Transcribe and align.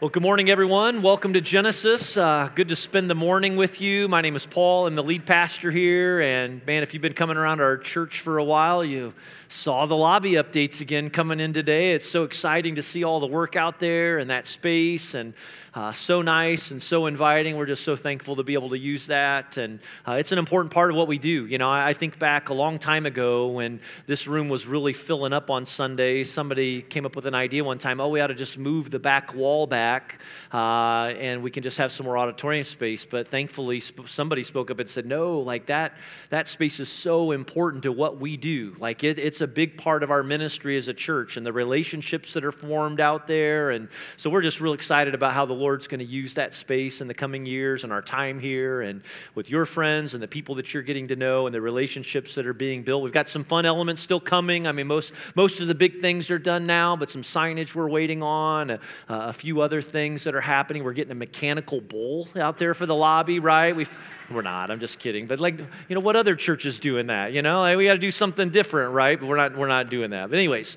Well, 0.00 0.08
good 0.08 0.22
morning, 0.22 0.48
everyone. 0.48 1.02
Welcome 1.02 1.34
to 1.34 1.42
Genesis. 1.42 2.16
Uh, 2.16 2.48
good 2.54 2.70
to 2.70 2.74
spend 2.76 3.10
the 3.10 3.14
morning 3.14 3.56
with 3.56 3.82
you. 3.82 4.08
My 4.08 4.22
name 4.22 4.34
is 4.34 4.46
Paul. 4.46 4.86
I'm 4.86 4.94
the 4.94 5.02
lead 5.02 5.26
pastor 5.26 5.70
here. 5.70 6.22
And 6.22 6.64
man, 6.64 6.82
if 6.82 6.94
you've 6.94 7.02
been 7.02 7.12
coming 7.12 7.36
around 7.36 7.60
our 7.60 7.76
church 7.76 8.20
for 8.20 8.38
a 8.38 8.44
while, 8.44 8.82
you 8.82 9.12
saw 9.48 9.84
the 9.84 9.94
lobby 9.98 10.32
updates 10.32 10.80
again 10.80 11.10
coming 11.10 11.38
in 11.38 11.52
today. 11.52 11.92
It's 11.92 12.08
so 12.08 12.22
exciting 12.22 12.76
to 12.76 12.82
see 12.82 13.04
all 13.04 13.20
the 13.20 13.26
work 13.26 13.56
out 13.56 13.78
there 13.78 14.16
and 14.16 14.30
that 14.30 14.46
space. 14.46 15.12
And 15.12 15.34
uh, 15.72 15.92
so 15.92 16.20
nice 16.20 16.72
and 16.72 16.82
so 16.82 17.06
inviting. 17.06 17.56
We're 17.56 17.66
just 17.66 17.84
so 17.84 17.94
thankful 17.94 18.36
to 18.36 18.42
be 18.42 18.54
able 18.54 18.70
to 18.70 18.78
use 18.78 19.06
that. 19.06 19.56
And 19.56 19.78
uh, 20.06 20.12
it's 20.12 20.32
an 20.32 20.38
important 20.38 20.72
part 20.72 20.90
of 20.90 20.96
what 20.96 21.06
we 21.06 21.18
do. 21.18 21.46
You 21.46 21.58
know, 21.58 21.70
I, 21.70 21.90
I, 21.90 21.92
think 21.92 22.18
back 22.18 22.48
a 22.48 22.54
long 22.54 22.78
time 22.78 23.06
ago 23.06 23.48
when 23.48 23.80
this 24.06 24.26
room 24.26 24.48
was 24.48 24.66
really 24.66 24.92
filling 24.92 25.32
up 25.32 25.48
on 25.48 25.66
Sundays. 25.66 26.30
Somebody 26.30 26.82
came 26.82 27.06
up 27.06 27.14
with 27.14 27.26
an 27.26 27.34
idea 27.34 27.62
one 27.62 27.78
time 27.78 28.00
oh, 28.00 28.08
we 28.08 28.20
ought 28.20 28.28
to 28.28 28.34
just 28.34 28.58
move 28.58 28.90
the 28.90 28.98
back 28.98 29.34
wall 29.34 29.66
back 29.66 30.20
uh, 30.52 31.12
and 31.18 31.42
we 31.42 31.50
can 31.50 31.62
just 31.62 31.78
have 31.78 31.92
some 31.92 32.04
more 32.04 32.18
auditorium 32.18 32.64
space. 32.64 33.04
But 33.04 33.28
thankfully, 33.28 33.78
sp- 33.78 34.08
somebody 34.08 34.42
spoke 34.42 34.70
up 34.70 34.80
and 34.80 34.88
said, 34.88 35.06
no, 35.06 35.38
like 35.38 35.66
that, 35.66 35.94
that 36.30 36.48
space 36.48 36.80
is 36.80 36.88
so 36.88 37.30
important 37.30 37.84
to 37.84 37.92
what 37.92 38.18
we 38.18 38.36
do. 38.36 38.74
Like 38.78 39.04
it, 39.04 39.18
it's 39.18 39.40
a 39.40 39.46
big 39.46 39.78
part 39.78 40.02
of 40.02 40.10
our 40.10 40.22
ministry 40.22 40.76
as 40.76 40.88
a 40.88 40.94
church 40.94 41.36
and 41.36 41.46
the 41.46 41.52
relationships 41.52 42.32
that 42.32 42.44
are 42.44 42.52
formed 42.52 43.00
out 43.00 43.26
there. 43.26 43.70
And 43.70 43.88
so 44.16 44.30
we're 44.30 44.42
just 44.42 44.60
real 44.60 44.72
excited 44.72 45.14
about 45.14 45.32
how 45.32 45.46
the 45.46 45.59
Lord's 45.60 45.86
going 45.86 46.00
to 46.00 46.04
use 46.04 46.34
that 46.34 46.54
space 46.54 47.00
in 47.00 47.08
the 47.08 47.14
coming 47.14 47.46
years 47.46 47.84
and 47.84 47.92
our 47.92 48.02
time 48.02 48.40
here 48.40 48.80
and 48.80 49.02
with 49.34 49.50
your 49.50 49.66
friends 49.66 50.14
and 50.14 50.22
the 50.22 50.28
people 50.28 50.54
that 50.56 50.72
you're 50.72 50.82
getting 50.82 51.08
to 51.08 51.16
know 51.16 51.46
and 51.46 51.54
the 51.54 51.60
relationships 51.60 52.34
that 52.34 52.46
are 52.46 52.54
being 52.54 52.82
built. 52.82 53.02
We've 53.02 53.12
got 53.12 53.28
some 53.28 53.44
fun 53.44 53.66
elements 53.66 54.00
still 54.00 54.20
coming. 54.20 54.66
I 54.66 54.72
mean, 54.72 54.86
most, 54.86 55.14
most 55.36 55.60
of 55.60 55.68
the 55.68 55.74
big 55.74 56.00
things 56.00 56.30
are 56.30 56.38
done 56.38 56.66
now, 56.66 56.96
but 56.96 57.10
some 57.10 57.22
signage 57.22 57.74
we're 57.74 57.88
waiting 57.88 58.22
on, 58.22 58.70
a, 58.70 58.80
a 59.08 59.32
few 59.32 59.60
other 59.60 59.82
things 59.82 60.24
that 60.24 60.34
are 60.34 60.40
happening. 60.40 60.82
We're 60.82 60.92
getting 60.92 61.12
a 61.12 61.16
mechanical 61.16 61.80
bull 61.80 62.28
out 62.36 62.58
there 62.58 62.74
for 62.74 62.86
the 62.86 62.94
lobby, 62.94 63.38
right? 63.38 63.76
We've, 63.76 64.24
we're 64.30 64.42
not, 64.42 64.70
I'm 64.70 64.80
just 64.80 64.98
kidding. 64.98 65.26
But 65.26 65.40
like, 65.40 65.58
you 65.58 65.94
know, 65.94 66.00
what 66.00 66.16
other 66.16 66.34
churches 66.34 66.80
doing 66.80 67.08
that? 67.08 67.32
You 67.32 67.42
know, 67.42 67.60
like 67.60 67.76
we 67.76 67.84
got 67.84 67.94
to 67.94 67.98
do 67.98 68.10
something 68.10 68.50
different, 68.50 68.94
right? 68.94 69.18
But 69.18 69.28
we're 69.28 69.36
not, 69.36 69.56
we're 69.56 69.68
not 69.68 69.90
doing 69.90 70.10
that. 70.10 70.30
But 70.30 70.38
anyways, 70.38 70.76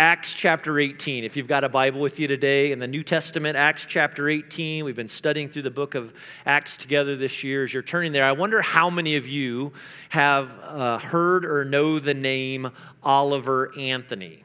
Acts 0.00 0.34
chapter 0.34 0.78
18. 0.80 1.24
If 1.24 1.36
you've 1.36 1.46
got 1.46 1.62
a 1.62 1.68
Bible 1.68 2.00
with 2.00 2.18
you 2.18 2.26
today 2.26 2.72
in 2.72 2.78
the 2.78 2.86
New 2.86 3.02
Testament, 3.02 3.58
Acts 3.58 3.84
chapter 3.84 4.30
18, 4.30 4.82
we've 4.82 4.96
been 4.96 5.08
studying 5.08 5.46
through 5.46 5.60
the 5.60 5.70
book 5.70 5.94
of 5.94 6.14
Acts 6.46 6.78
together 6.78 7.16
this 7.16 7.44
year. 7.44 7.64
As 7.64 7.74
you're 7.74 7.82
turning 7.82 8.12
there, 8.12 8.24
I 8.24 8.32
wonder 8.32 8.62
how 8.62 8.88
many 8.88 9.16
of 9.16 9.28
you 9.28 9.74
have 10.08 10.58
uh, 10.62 10.96
heard 10.96 11.44
or 11.44 11.66
know 11.66 11.98
the 11.98 12.14
name 12.14 12.70
Oliver 13.02 13.78
Anthony. 13.78 14.42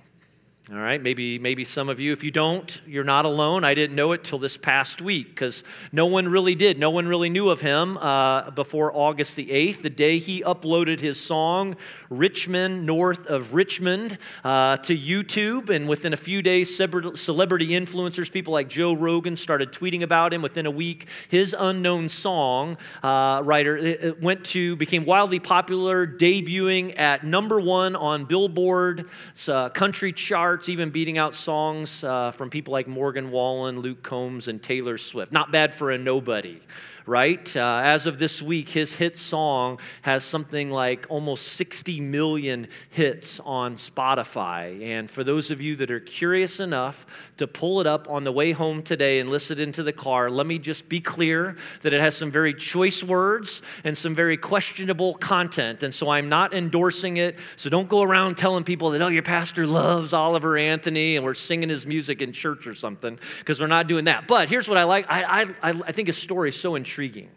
All 0.72 0.80
right, 0.80 1.00
maybe, 1.00 1.38
maybe 1.38 1.64
some 1.64 1.90
of 1.90 2.00
you, 2.00 2.12
if 2.12 2.24
you 2.24 2.32
don't, 2.32 2.82
you're 2.88 3.04
not 3.04 3.26
alone. 3.26 3.64
I 3.64 3.76
didn't 3.76 3.96
know 3.96 4.14
it 4.14 4.24
till 4.24 4.40
this 4.40 4.58
past 4.58 5.00
week 5.00 5.28
because 5.28 5.64
no 5.92 6.08
one 6.08 6.28
really 6.28 6.56
did. 6.56 6.80
No 6.80 6.90
one 6.90 7.08
really 7.08 7.30
knew 7.30 7.52
of 7.52 7.62
him 7.62 8.00
uh, 8.00 8.50
before 8.50 8.92
August 8.92 9.36
the 9.36 9.46
8th, 9.46 9.84
the 9.84 9.92
day 9.92 10.18
he 10.18 10.42
uploaded 10.42 11.02
his 11.02 11.20
song, 11.20 11.76
Rich 12.10 12.50
Men 12.50 12.84
North 12.84 13.28
of 13.28 13.54
Richmond, 13.54 14.18
uh, 14.44 14.78
to 14.78 14.98
YouTube. 14.98 15.70
And 15.70 15.88
within 15.88 16.14
a 16.14 16.18
few 16.18 16.42
days, 16.42 16.76
celebrity 16.76 17.68
influencers, 17.68 18.32
people 18.32 18.52
like 18.52 18.68
Joe 18.68 18.96
Rogan, 18.96 19.36
started 19.36 19.72
tweeting 19.72 20.02
about 20.02 20.34
him. 20.34 20.42
Within 20.42 20.66
a 20.66 20.72
week, 20.72 21.08
his 21.30 21.56
unknown 21.58 22.10
song 22.10 22.80
uh, 23.04 23.44
writer 23.46 23.78
it 23.78 24.20
went 24.20 24.44
to, 24.46 24.76
became 24.78 25.06
wildly 25.06 25.40
popular, 25.40 26.08
debuting 26.08 26.98
at 26.98 27.24
number 27.24 27.60
one 27.60 27.96
on 27.96 28.26
Billboard's 28.26 29.48
uh, 29.48 29.70
country 29.70 30.12
chart 30.12 30.55
charts, 30.56 30.70
even 30.70 30.90
beating 30.90 31.18
out 31.18 31.36
songs 31.36 32.02
uh, 32.06 32.32
from 32.32 32.50
people 32.50 32.72
like 32.72 32.88
Morgan 32.88 33.30
Wallen, 33.30 33.82
Luke 33.82 34.02
Combs, 34.04 34.48
and 34.48 34.64
Taylor 34.64 34.98
Swift. 34.98 35.34
Not 35.34 35.52
bad 35.52 35.74
for 35.74 35.92
a 35.92 35.98
nobody 35.98 36.62
right? 37.06 37.56
Uh, 37.56 37.82
as 37.84 38.08
of 38.08 38.18
this 38.18 38.42
week, 38.42 38.70
his 38.70 38.96
hit 38.96 39.16
song 39.16 39.80
has 40.02 40.24
something 40.24 40.72
like 40.72 41.06
almost 41.10 41.48
60 41.50 42.02
million 42.02 42.68
hits 42.90 43.40
on 43.42 43.76
Spotify. 43.76 44.82
And 44.82 45.10
for 45.10 45.24
those 45.24 45.52
of 45.52 45.62
you 45.62 45.76
that 45.78 45.92
are 45.92 46.00
curious 46.00 46.60
enough 46.60 47.34
to 47.38 47.48
pull 47.48 47.80
it 47.80 47.88
up 47.88 48.10
on 48.10 48.24
the 48.24 48.32
way 48.32 48.52
home 48.52 48.82
today 48.82 49.20
and 49.20 49.30
listen 49.30 49.60
into 49.60 49.84
the 49.84 49.94
car, 49.94 50.30
let 50.32 50.48
me 50.48 50.58
just 50.58 50.90
be 50.90 51.00
clear 51.00 51.56
that 51.82 51.94
it 51.94 52.02
has 52.02 52.16
some 52.18 52.32
very 52.32 52.54
choice 52.54 53.04
words 53.04 53.62
and 53.84 53.98
some 53.98 54.16
very 54.16 54.38
questionable 54.38 55.14
content. 55.14 55.84
And 55.84 55.94
so 55.94 56.10
I'm 56.10 56.30
not 56.30 56.54
endorsing 56.54 57.18
it. 57.18 57.38
So 57.56 57.70
don't 57.70 57.90
go 57.90 58.02
around 58.02 58.36
telling 58.36 58.64
people 58.64 58.92
that, 58.92 59.02
oh, 59.02 59.10
your 59.10 59.24
pastor 59.24 59.68
loves 59.68 60.14
Oliver 60.14 60.45
Anthony 60.58 61.16
and 61.16 61.26
we're 61.26 61.34
singing 61.34 61.70
his 61.70 61.86
music 61.88 62.22
in 62.22 62.32
church 62.32 62.68
or 62.68 62.74
something, 62.74 63.20
because 63.40 63.60
we're 63.60 63.68
not 63.68 63.88
doing 63.88 64.06
that. 64.06 64.28
But 64.28 64.50
here's 64.50 64.68
what 64.70 64.78
I 64.78 64.84
like 64.84 65.06
I, 65.10 65.48
I, 65.62 65.70
I 65.70 65.92
think 65.92 66.08
his 66.08 66.18
story 66.18 66.50
is 66.50 66.56
so 66.56 66.76
intriguing 66.76 67.06
intriguing. 67.06 67.30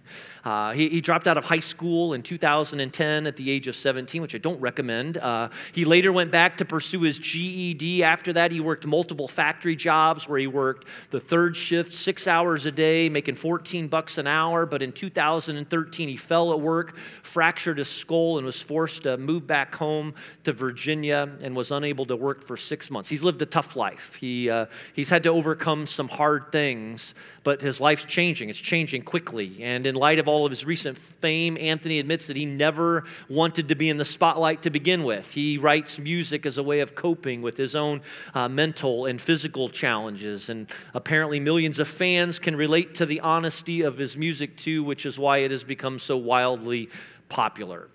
Uh, 0.44 0.72
he, 0.72 0.88
he, 0.88 1.00
dropped 1.00 1.26
out 1.26 1.36
of 1.36 1.44
high 1.44 1.58
school 1.58 2.14
in 2.14 2.22
2010 2.22 3.26
at 3.26 3.36
the 3.36 3.50
age 3.50 3.68
of 3.68 3.74
17, 3.74 4.22
which 4.22 4.34
I 4.34 4.38
don't 4.38 4.60
recommend. 4.60 5.16
Uh, 5.16 5.48
he 5.72 5.84
later 5.84 6.12
went 6.12 6.30
back 6.30 6.58
to 6.58 6.64
pursue 6.64 7.02
his 7.02 7.18
GED. 7.18 8.02
After 8.02 8.32
that, 8.34 8.52
he 8.52 8.60
worked 8.60 8.86
multiple 8.86 9.28
factory 9.28 9.76
jobs 9.76 10.28
where 10.28 10.38
he 10.38 10.46
worked 10.46 10.86
the 11.10 11.20
third 11.20 11.56
shift, 11.56 11.92
six 11.92 12.28
hours 12.28 12.66
a 12.66 12.72
day, 12.72 13.08
making 13.08 13.34
14 13.34 13.88
bucks 13.88 14.18
an 14.18 14.26
hour. 14.26 14.66
But 14.66 14.82
in 14.82 14.92
2013, 14.92 16.08
he 16.08 16.16
fell 16.16 16.52
at 16.52 16.60
work, 16.60 16.96
fractured 17.22 17.78
his 17.78 17.88
skull, 17.88 18.38
and 18.38 18.44
was 18.44 18.62
forced 18.62 19.04
to 19.04 19.16
move 19.16 19.46
back 19.46 19.74
home 19.74 20.14
to 20.44 20.52
Virginia 20.52 21.28
and 21.42 21.56
was 21.56 21.70
unable 21.70 22.06
to 22.06 22.16
work 22.16 22.42
for 22.42 22.56
six 22.56 22.90
months. 22.90 23.08
He's 23.08 23.24
lived 23.24 23.42
a 23.42 23.46
tough 23.46 23.76
life. 23.76 24.14
He, 24.14 24.50
uh, 24.50 24.66
he's 24.92 25.08
had 25.08 25.22
to 25.24 25.30
overcome 25.30 25.86
some 25.86 26.08
hard 26.08 26.52
things, 26.52 27.14
but 27.44 27.60
his 27.60 27.80
life's 27.80 28.04
changing. 28.04 28.48
It's 28.48 28.58
changing 28.58 29.02
quickly. 29.02 29.56
And 29.60 29.86
in 29.86 29.94
light 29.94 30.18
of 30.18 30.27
all 30.28 30.44
of 30.44 30.50
his 30.50 30.64
recent 30.64 30.96
fame, 30.96 31.56
Anthony 31.58 31.98
admits 31.98 32.26
that 32.26 32.36
he 32.36 32.46
never 32.46 33.04
wanted 33.28 33.68
to 33.68 33.74
be 33.74 33.88
in 33.88 33.96
the 33.96 34.04
spotlight 34.04 34.62
to 34.62 34.70
begin 34.70 35.04
with. 35.04 35.32
He 35.32 35.58
writes 35.58 35.98
music 35.98 36.46
as 36.46 36.58
a 36.58 36.62
way 36.62 36.80
of 36.80 36.94
coping 36.94 37.42
with 37.42 37.56
his 37.56 37.74
own 37.74 38.02
uh, 38.34 38.48
mental 38.48 39.06
and 39.06 39.20
physical 39.20 39.68
challenges. 39.68 40.48
And 40.48 40.68
apparently, 40.94 41.40
millions 41.40 41.78
of 41.78 41.88
fans 41.88 42.38
can 42.38 42.56
relate 42.56 42.94
to 42.96 43.06
the 43.06 43.20
honesty 43.20 43.82
of 43.82 43.98
his 43.98 44.16
music 44.16 44.56
too, 44.56 44.84
which 44.84 45.06
is 45.06 45.18
why 45.18 45.38
it 45.38 45.50
has 45.50 45.64
become 45.64 45.98
so 45.98 46.16
wildly 46.16 46.90
popular. 47.28 47.88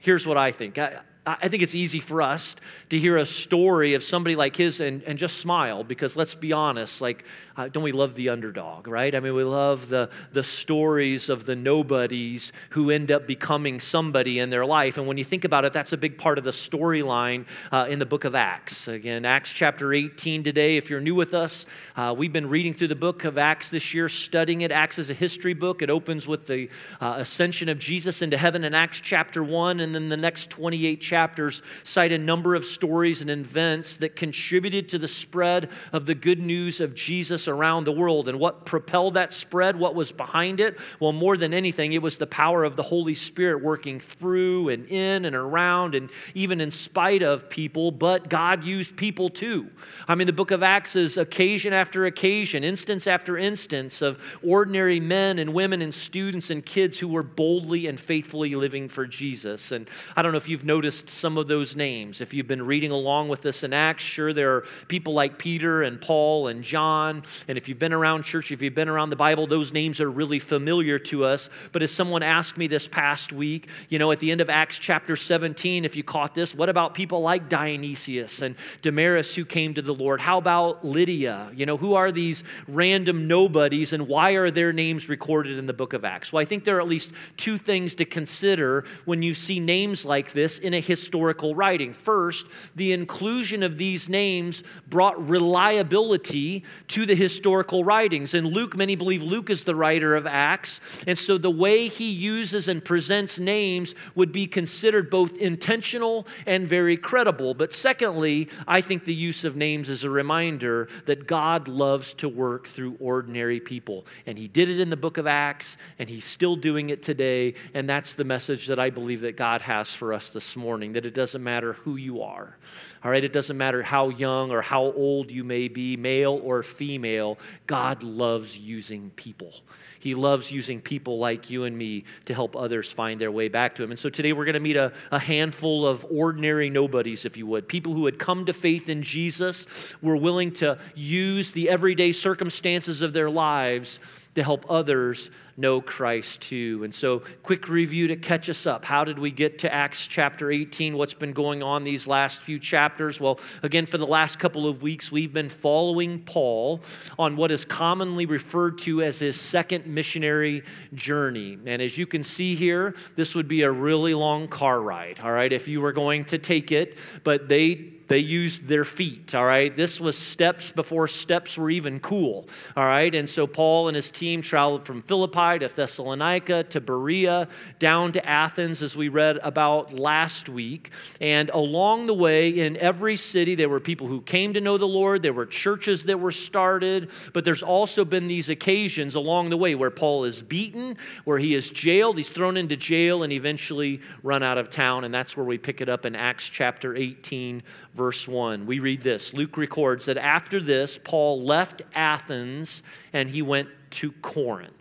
Here's 0.00 0.26
what 0.26 0.36
I 0.36 0.50
think. 0.50 0.78
I, 0.78 1.00
I 1.28 1.48
think 1.48 1.64
it's 1.64 1.74
easy 1.74 1.98
for 1.98 2.22
us 2.22 2.54
to 2.90 2.98
hear 3.00 3.16
a 3.16 3.26
story 3.26 3.94
of 3.94 4.04
somebody 4.04 4.36
like 4.36 4.54
his 4.54 4.80
and, 4.80 5.02
and 5.02 5.18
just 5.18 5.38
smile 5.38 5.82
because 5.82 6.16
let's 6.16 6.36
be 6.36 6.52
honest, 6.52 7.00
like, 7.00 7.24
uh, 7.56 7.66
don't 7.66 7.82
we 7.82 7.90
love 7.90 8.14
the 8.14 8.28
underdog, 8.28 8.86
right? 8.86 9.12
I 9.12 9.18
mean, 9.18 9.34
we 9.34 9.42
love 9.42 9.88
the, 9.88 10.08
the 10.30 10.44
stories 10.44 11.28
of 11.28 11.44
the 11.44 11.56
nobodies 11.56 12.52
who 12.70 12.90
end 12.90 13.10
up 13.10 13.26
becoming 13.26 13.80
somebody 13.80 14.38
in 14.38 14.50
their 14.50 14.64
life. 14.64 14.98
And 14.98 15.08
when 15.08 15.16
you 15.16 15.24
think 15.24 15.44
about 15.44 15.64
it, 15.64 15.72
that's 15.72 15.92
a 15.92 15.96
big 15.96 16.16
part 16.16 16.38
of 16.38 16.44
the 16.44 16.52
storyline 16.52 17.46
uh, 17.72 17.86
in 17.88 17.98
the 17.98 18.06
book 18.06 18.24
of 18.24 18.36
Acts. 18.36 18.86
Again, 18.86 19.24
Acts 19.24 19.52
chapter 19.52 19.92
18 19.92 20.44
today. 20.44 20.76
If 20.76 20.90
you're 20.90 21.00
new 21.00 21.16
with 21.16 21.34
us, 21.34 21.66
uh, 21.96 22.14
we've 22.16 22.32
been 22.32 22.48
reading 22.48 22.72
through 22.72 22.88
the 22.88 22.94
book 22.94 23.24
of 23.24 23.36
Acts 23.36 23.68
this 23.70 23.92
year, 23.94 24.08
studying 24.08 24.60
it. 24.60 24.70
Acts 24.70 25.00
is 25.00 25.10
a 25.10 25.14
history 25.14 25.54
book. 25.54 25.82
It 25.82 25.90
opens 25.90 26.28
with 26.28 26.46
the 26.46 26.68
uh, 27.00 27.14
ascension 27.16 27.68
of 27.68 27.80
Jesus 27.80 28.22
into 28.22 28.36
heaven 28.36 28.62
in 28.62 28.76
Acts 28.76 29.00
chapter 29.00 29.42
1, 29.42 29.80
and 29.80 29.92
then 29.92 30.08
the 30.08 30.16
next 30.16 30.50
28 30.50 31.00
chapters 31.00 31.15
chapters 31.16 31.62
cite 31.82 32.12
a 32.12 32.18
number 32.18 32.54
of 32.54 32.62
stories 32.62 33.22
and 33.22 33.30
events 33.30 33.96
that 33.96 34.14
contributed 34.16 34.90
to 34.90 34.98
the 34.98 35.08
spread 35.08 35.70
of 35.94 36.04
the 36.04 36.14
good 36.14 36.42
news 36.42 36.78
of 36.78 36.94
Jesus 36.94 37.48
around 37.48 37.84
the 37.84 37.92
world. 37.92 38.28
And 38.28 38.38
what 38.38 38.66
propelled 38.66 39.14
that 39.14 39.32
spread, 39.32 39.78
what 39.78 39.94
was 39.94 40.12
behind 40.12 40.60
it? 40.60 40.78
Well, 41.00 41.12
more 41.12 41.38
than 41.38 41.54
anything, 41.54 41.94
it 41.94 42.02
was 42.02 42.18
the 42.18 42.26
power 42.26 42.64
of 42.64 42.76
the 42.76 42.82
Holy 42.82 43.14
Spirit 43.14 43.62
working 43.62 43.98
through 43.98 44.68
and 44.68 44.84
in 44.88 45.24
and 45.24 45.34
around 45.34 45.94
and 45.94 46.10
even 46.34 46.60
in 46.60 46.70
spite 46.70 47.22
of 47.22 47.48
people, 47.48 47.90
but 47.90 48.28
God 48.28 48.62
used 48.62 48.98
people 48.98 49.30
too. 49.30 49.70
I 50.06 50.16
mean, 50.16 50.26
the 50.26 50.34
book 50.34 50.50
of 50.50 50.62
Acts 50.62 50.96
is 50.96 51.16
occasion 51.16 51.72
after 51.72 52.04
occasion, 52.04 52.62
instance 52.62 53.06
after 53.06 53.38
instance 53.38 54.02
of 54.02 54.18
ordinary 54.46 55.00
men 55.00 55.38
and 55.38 55.54
women 55.54 55.80
and 55.80 55.94
students 55.94 56.50
and 56.50 56.62
kids 56.64 56.98
who 56.98 57.08
were 57.08 57.22
boldly 57.22 57.86
and 57.86 57.98
faithfully 57.98 58.54
living 58.54 58.90
for 58.90 59.06
Jesus. 59.06 59.72
And 59.72 59.88
I 60.14 60.20
don't 60.20 60.32
know 60.32 60.36
if 60.36 60.50
you've 60.50 60.66
noticed 60.66 61.05
some 61.10 61.38
of 61.38 61.48
those 61.48 61.76
names. 61.76 62.20
If 62.20 62.34
you've 62.34 62.48
been 62.48 62.64
reading 62.64 62.90
along 62.90 63.28
with 63.28 63.44
us 63.46 63.64
in 63.64 63.72
Acts, 63.72 64.02
sure, 64.02 64.32
there 64.32 64.56
are 64.56 64.64
people 64.88 65.12
like 65.12 65.38
Peter 65.38 65.82
and 65.82 66.00
Paul 66.00 66.48
and 66.48 66.62
John. 66.62 67.22
And 67.48 67.56
if 67.56 67.68
you've 67.68 67.78
been 67.78 67.92
around 67.92 68.24
church, 68.24 68.52
if 68.52 68.62
you've 68.62 68.74
been 68.74 68.88
around 68.88 69.10
the 69.10 69.16
Bible, 69.16 69.46
those 69.46 69.72
names 69.72 70.00
are 70.00 70.10
really 70.10 70.38
familiar 70.38 70.98
to 70.98 71.24
us. 71.24 71.50
But 71.72 71.82
as 71.82 71.90
someone 71.90 72.22
asked 72.22 72.56
me 72.56 72.66
this 72.66 72.88
past 72.88 73.32
week, 73.32 73.68
you 73.88 73.98
know, 73.98 74.12
at 74.12 74.20
the 74.20 74.30
end 74.30 74.40
of 74.40 74.50
Acts 74.50 74.78
chapter 74.78 75.16
17, 75.16 75.84
if 75.84 75.96
you 75.96 76.02
caught 76.02 76.34
this, 76.34 76.54
what 76.54 76.68
about 76.68 76.94
people 76.94 77.20
like 77.20 77.48
Dionysius 77.48 78.42
and 78.42 78.56
Damaris 78.82 79.34
who 79.34 79.44
came 79.44 79.74
to 79.74 79.82
the 79.82 79.94
Lord? 79.94 80.20
How 80.20 80.38
about 80.38 80.84
Lydia? 80.84 81.50
You 81.54 81.66
know, 81.66 81.76
who 81.76 81.94
are 81.94 82.12
these 82.12 82.44
random 82.68 83.28
nobodies 83.28 83.92
and 83.92 84.08
why 84.08 84.32
are 84.32 84.50
their 84.50 84.72
names 84.72 85.08
recorded 85.08 85.58
in 85.58 85.66
the 85.66 85.72
book 85.72 85.92
of 85.92 86.04
Acts? 86.04 86.32
Well, 86.32 86.40
I 86.40 86.44
think 86.44 86.64
there 86.64 86.76
are 86.76 86.80
at 86.80 86.88
least 86.88 87.12
two 87.36 87.58
things 87.58 87.94
to 87.96 88.04
consider 88.04 88.84
when 89.04 89.22
you 89.22 89.34
see 89.34 89.60
names 89.60 90.04
like 90.04 90.32
this 90.32 90.58
in 90.58 90.74
a 90.74 90.80
historical 90.96 91.54
writing. 91.54 91.92
First, 91.92 92.46
the 92.74 92.92
inclusion 92.92 93.62
of 93.62 93.76
these 93.76 94.08
names 94.08 94.64
brought 94.88 95.28
reliability 95.28 96.64
to 96.88 97.04
the 97.04 97.14
historical 97.14 97.84
writings. 97.84 98.32
And 98.32 98.46
Luke, 98.46 98.76
many 98.76 98.96
believe 98.96 99.22
Luke 99.22 99.50
is 99.50 99.64
the 99.64 99.74
writer 99.74 100.16
of 100.16 100.26
Acts. 100.26 100.80
And 101.06 101.18
so 101.18 101.36
the 101.36 101.50
way 101.50 101.88
he 101.88 102.10
uses 102.10 102.68
and 102.68 102.82
presents 102.82 103.38
names 103.38 103.94
would 104.14 104.32
be 104.32 104.46
considered 104.46 105.10
both 105.10 105.36
intentional 105.36 106.26
and 106.46 106.66
very 106.66 106.96
credible. 106.96 107.52
But 107.52 107.74
secondly, 107.74 108.48
I 108.66 108.80
think 108.80 109.04
the 109.04 109.14
use 109.14 109.44
of 109.44 109.54
names 109.54 109.90
is 109.90 110.02
a 110.04 110.10
reminder 110.10 110.88
that 111.04 111.26
God 111.26 111.68
loves 111.68 112.14
to 112.14 112.28
work 112.28 112.68
through 112.68 112.96
ordinary 113.00 113.60
people. 113.60 114.06
And 114.24 114.38
he 114.38 114.48
did 114.48 114.70
it 114.70 114.80
in 114.80 114.88
the 114.88 114.96
book 114.96 115.18
of 115.18 115.26
Acts, 115.26 115.76
and 115.98 116.08
he's 116.08 116.24
still 116.24 116.56
doing 116.56 116.88
it 116.88 117.02
today. 117.02 117.54
And 117.74 117.86
that's 117.86 118.14
the 118.14 118.24
message 118.24 118.68
that 118.68 118.78
I 118.78 118.88
believe 118.88 119.20
that 119.20 119.36
God 119.36 119.60
has 119.60 119.94
for 119.94 120.14
us 120.14 120.30
this 120.30 120.56
morning 120.56 120.85
that 120.92 121.04
it 121.04 121.14
doesn't 121.14 121.42
matter 121.42 121.74
who 121.74 121.96
you 121.96 122.22
are. 122.22 122.56
All 123.04 123.10
right, 123.10 123.24
it 123.24 123.32
doesn't 123.32 123.56
matter 123.56 123.82
how 123.82 124.08
young 124.08 124.50
or 124.50 124.62
how 124.62 124.82
old 124.82 125.30
you 125.30 125.44
may 125.44 125.68
be, 125.68 125.96
male 125.96 126.40
or 126.42 126.62
female, 126.62 127.38
God 127.66 128.02
loves 128.02 128.58
using 128.58 129.10
people. 129.10 129.54
He 129.98 130.14
loves 130.14 130.52
using 130.52 130.80
people 130.80 131.18
like 131.18 131.50
you 131.50 131.64
and 131.64 131.76
me 131.76 132.04
to 132.26 132.34
help 132.34 132.56
others 132.56 132.92
find 132.92 133.20
their 133.20 133.32
way 133.32 133.48
back 133.48 133.74
to 133.76 133.82
Him. 133.82 133.90
And 133.90 133.98
so 133.98 134.08
today 134.08 134.32
we're 134.32 134.44
going 134.44 134.54
to 134.54 134.60
meet 134.60 134.76
a, 134.76 134.92
a 135.10 135.18
handful 135.18 135.86
of 135.86 136.06
ordinary 136.10 136.70
nobodies, 136.70 137.24
if 137.24 137.36
you 137.36 137.46
would, 137.46 137.68
people 137.68 137.94
who 137.94 138.06
had 138.06 138.18
come 138.18 138.44
to 138.44 138.52
faith 138.52 138.88
in 138.88 139.02
Jesus, 139.02 139.96
were 140.02 140.16
willing 140.16 140.52
to 140.52 140.78
use 140.94 141.52
the 141.52 141.68
everyday 141.68 142.12
circumstances 142.12 143.02
of 143.02 143.12
their 143.12 143.30
lives 143.30 144.00
to 144.36 144.42
help 144.42 144.64
others 144.70 145.30
know 145.56 145.80
Christ 145.80 146.42
too. 146.42 146.82
And 146.84 146.94
so, 146.94 147.20
quick 147.42 147.68
review 147.68 148.08
to 148.08 148.16
catch 148.16 148.48
us 148.48 148.66
up. 148.66 148.84
How 148.84 149.04
did 149.04 149.18
we 149.18 149.30
get 149.30 149.60
to 149.60 149.72
Acts 149.72 150.06
chapter 150.06 150.50
18? 150.50 150.96
What's 150.96 151.14
been 151.14 151.32
going 151.32 151.62
on 151.62 151.84
these 151.84 152.06
last 152.06 152.42
few 152.42 152.58
chapters? 152.58 153.20
Well, 153.20 153.40
again, 153.62 153.86
for 153.86 153.98
the 153.98 154.06
last 154.06 154.38
couple 154.38 154.68
of 154.68 154.82
weeks, 154.82 155.10
we've 155.10 155.32
been 155.32 155.48
following 155.48 156.20
Paul 156.20 156.82
on 157.18 157.36
what 157.36 157.50
is 157.50 157.64
commonly 157.64 158.26
referred 158.26 158.78
to 158.78 159.02
as 159.02 159.18
his 159.18 159.40
second 159.40 159.86
missionary 159.86 160.62
journey. 160.94 161.58
And 161.64 161.80
as 161.80 161.96
you 161.96 162.06
can 162.06 162.22
see 162.22 162.54
here, 162.54 162.94
this 163.16 163.34
would 163.34 163.48
be 163.48 163.62
a 163.62 163.72
really 163.72 164.14
long 164.14 164.48
car 164.48 164.80
ride, 164.80 165.20
all 165.20 165.32
right, 165.32 165.52
if 165.52 165.66
you 165.66 165.80
were 165.80 165.92
going 165.92 166.24
to 166.24 166.38
take 166.38 166.70
it. 166.70 166.98
But 167.24 167.48
they 167.48 167.95
they 168.08 168.18
used 168.18 168.68
their 168.68 168.84
feet, 168.84 169.34
all 169.34 169.44
right? 169.44 169.74
This 169.74 170.00
was 170.00 170.16
steps 170.16 170.70
before 170.70 171.08
steps 171.08 171.58
were 171.58 171.70
even 171.70 172.00
cool, 172.00 172.48
all 172.76 172.84
right? 172.84 173.14
And 173.14 173.28
so 173.28 173.46
Paul 173.46 173.88
and 173.88 173.96
his 173.96 174.10
team 174.10 174.42
traveled 174.42 174.86
from 174.86 175.00
Philippi 175.00 175.58
to 175.58 175.68
Thessalonica 175.68 176.64
to 176.64 176.80
Berea 176.80 177.48
down 177.78 178.12
to 178.12 178.26
Athens, 178.26 178.82
as 178.82 178.96
we 178.96 179.08
read 179.08 179.38
about 179.42 179.92
last 179.92 180.48
week. 180.48 180.90
And 181.20 181.50
along 181.50 182.06
the 182.06 182.14
way, 182.14 182.50
in 182.50 182.76
every 182.76 183.16
city, 183.16 183.54
there 183.54 183.68
were 183.68 183.80
people 183.80 184.06
who 184.06 184.20
came 184.20 184.54
to 184.54 184.60
know 184.60 184.78
the 184.78 184.86
Lord, 184.86 185.22
there 185.22 185.32
were 185.32 185.46
churches 185.46 186.04
that 186.04 186.20
were 186.20 186.32
started, 186.32 187.10
but 187.32 187.44
there's 187.44 187.62
also 187.62 188.04
been 188.04 188.28
these 188.28 188.48
occasions 188.48 189.14
along 189.14 189.50
the 189.50 189.56
way 189.56 189.74
where 189.74 189.90
Paul 189.90 190.24
is 190.24 190.42
beaten, 190.42 190.96
where 191.24 191.38
he 191.38 191.54
is 191.54 191.70
jailed, 191.70 192.16
he's 192.16 192.30
thrown 192.30 192.56
into 192.56 192.76
jail, 192.76 193.22
and 193.22 193.32
eventually 193.32 194.00
run 194.22 194.42
out 194.42 194.58
of 194.58 194.70
town. 194.70 195.04
And 195.04 195.12
that's 195.12 195.36
where 195.36 195.46
we 195.46 195.58
pick 195.58 195.80
it 195.80 195.88
up 195.88 196.06
in 196.06 196.14
Acts 196.14 196.48
chapter 196.48 196.94
18 196.94 197.62
verse 197.96 198.28
1. 198.28 198.66
We 198.66 198.78
read 198.78 199.02
this 199.02 199.34
Luke 199.34 199.56
records 199.56 200.04
that 200.04 200.18
after 200.18 200.60
this, 200.60 200.98
Paul 200.98 201.42
left 201.42 201.82
Athens 201.94 202.82
and 203.12 203.28
he 203.30 203.42
went 203.42 203.68
to 203.90 204.12
Corinth. 204.12 204.75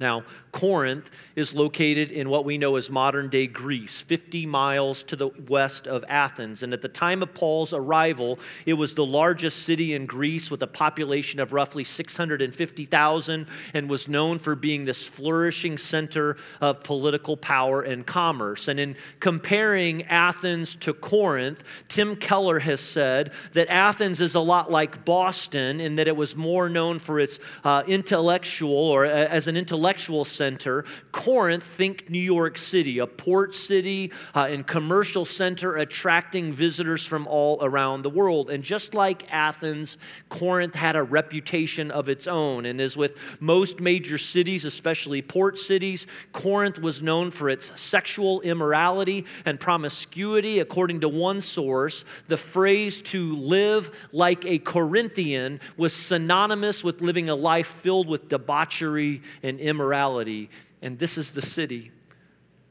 Now, 0.00 0.24
Corinth 0.50 1.10
is 1.36 1.54
located 1.54 2.10
in 2.10 2.30
what 2.30 2.46
we 2.46 2.56
know 2.56 2.76
as 2.76 2.88
modern 2.90 3.28
day 3.28 3.46
Greece, 3.46 4.00
50 4.00 4.46
miles 4.46 5.04
to 5.04 5.16
the 5.16 5.28
west 5.46 5.86
of 5.86 6.04
Athens. 6.08 6.62
And 6.62 6.72
at 6.72 6.80
the 6.80 6.88
time 6.88 7.22
of 7.22 7.34
Paul's 7.34 7.74
arrival, 7.74 8.38
it 8.64 8.74
was 8.74 8.94
the 8.94 9.04
largest 9.04 9.64
city 9.64 9.92
in 9.92 10.06
Greece 10.06 10.50
with 10.50 10.62
a 10.62 10.66
population 10.66 11.38
of 11.38 11.52
roughly 11.52 11.84
650,000 11.84 13.46
and 13.74 13.90
was 13.90 14.08
known 14.08 14.38
for 14.38 14.56
being 14.56 14.86
this 14.86 15.06
flourishing 15.06 15.76
center 15.76 16.38
of 16.62 16.82
political 16.82 17.36
power 17.36 17.82
and 17.82 18.06
commerce. 18.06 18.68
And 18.68 18.80
in 18.80 18.96
comparing 19.20 20.04
Athens 20.04 20.76
to 20.76 20.94
Corinth, 20.94 21.62
Tim 21.88 22.16
Keller 22.16 22.58
has 22.60 22.80
said 22.80 23.32
that 23.52 23.68
Athens 23.68 24.22
is 24.22 24.34
a 24.34 24.40
lot 24.40 24.70
like 24.70 25.04
Boston 25.04 25.78
in 25.78 25.96
that 25.96 26.08
it 26.08 26.16
was 26.16 26.36
more 26.36 26.70
known 26.70 26.98
for 26.98 27.20
its 27.20 27.38
uh, 27.64 27.82
intellectual 27.86 28.72
or 28.72 29.04
uh, 29.04 29.10
as 29.10 29.46
an 29.46 29.56
intellectual 29.56 29.89
intellectual 29.90 30.24
center. 30.24 30.84
Corinth, 31.10 31.64
think 31.64 32.08
New 32.08 32.20
York 32.20 32.56
City, 32.56 33.00
a 33.00 33.08
port 33.08 33.56
city 33.56 34.12
uh, 34.36 34.46
and 34.48 34.64
commercial 34.64 35.24
center 35.24 35.76
attracting 35.76 36.52
visitors 36.52 37.04
from 37.04 37.26
all 37.26 37.58
around 37.60 38.02
the 38.02 38.10
world. 38.10 38.50
And 38.50 38.62
just 38.62 38.94
like 38.94 39.26
Athens, 39.32 39.98
Corinth 40.28 40.76
had 40.76 40.94
a 40.94 41.02
reputation 41.02 41.90
of 41.90 42.08
its 42.08 42.28
own. 42.28 42.66
And 42.66 42.80
as 42.80 42.96
with 42.96 43.40
most 43.40 43.80
major 43.80 44.16
cities, 44.16 44.64
especially 44.64 45.22
port 45.22 45.58
cities, 45.58 46.06
Corinth 46.30 46.80
was 46.80 47.02
known 47.02 47.32
for 47.32 47.50
its 47.50 47.78
sexual 47.80 48.42
immorality 48.42 49.26
and 49.44 49.58
promiscuity. 49.58 50.60
According 50.60 51.00
to 51.00 51.08
one 51.08 51.40
source, 51.40 52.04
the 52.28 52.36
phrase 52.36 53.02
to 53.02 53.34
live 53.34 54.08
like 54.12 54.46
a 54.46 54.58
Corinthian 54.60 55.58
was 55.76 55.92
synonymous 55.92 56.84
with 56.84 57.02
living 57.02 57.28
a 57.28 57.34
life 57.34 57.66
filled 57.66 58.06
with 58.06 58.28
debauchery 58.28 59.22
and 59.42 59.58
immorality 59.58 59.79
immorality. 59.80 60.50
And 60.82 60.98
this 60.98 61.16
is 61.16 61.30
the 61.30 61.42
city 61.42 61.90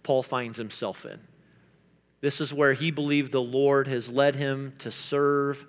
Paul 0.04 0.24
finds 0.24 0.58
himself 0.58 1.06
in. 1.06 1.20
This 2.22 2.42
is 2.42 2.54
where 2.54 2.74
he 2.74 2.92
believed 2.92 3.32
the 3.32 3.42
Lord 3.42 3.88
has 3.88 4.12
led 4.12 4.36
him 4.36 4.74
to 4.80 4.92
serve, 4.92 5.66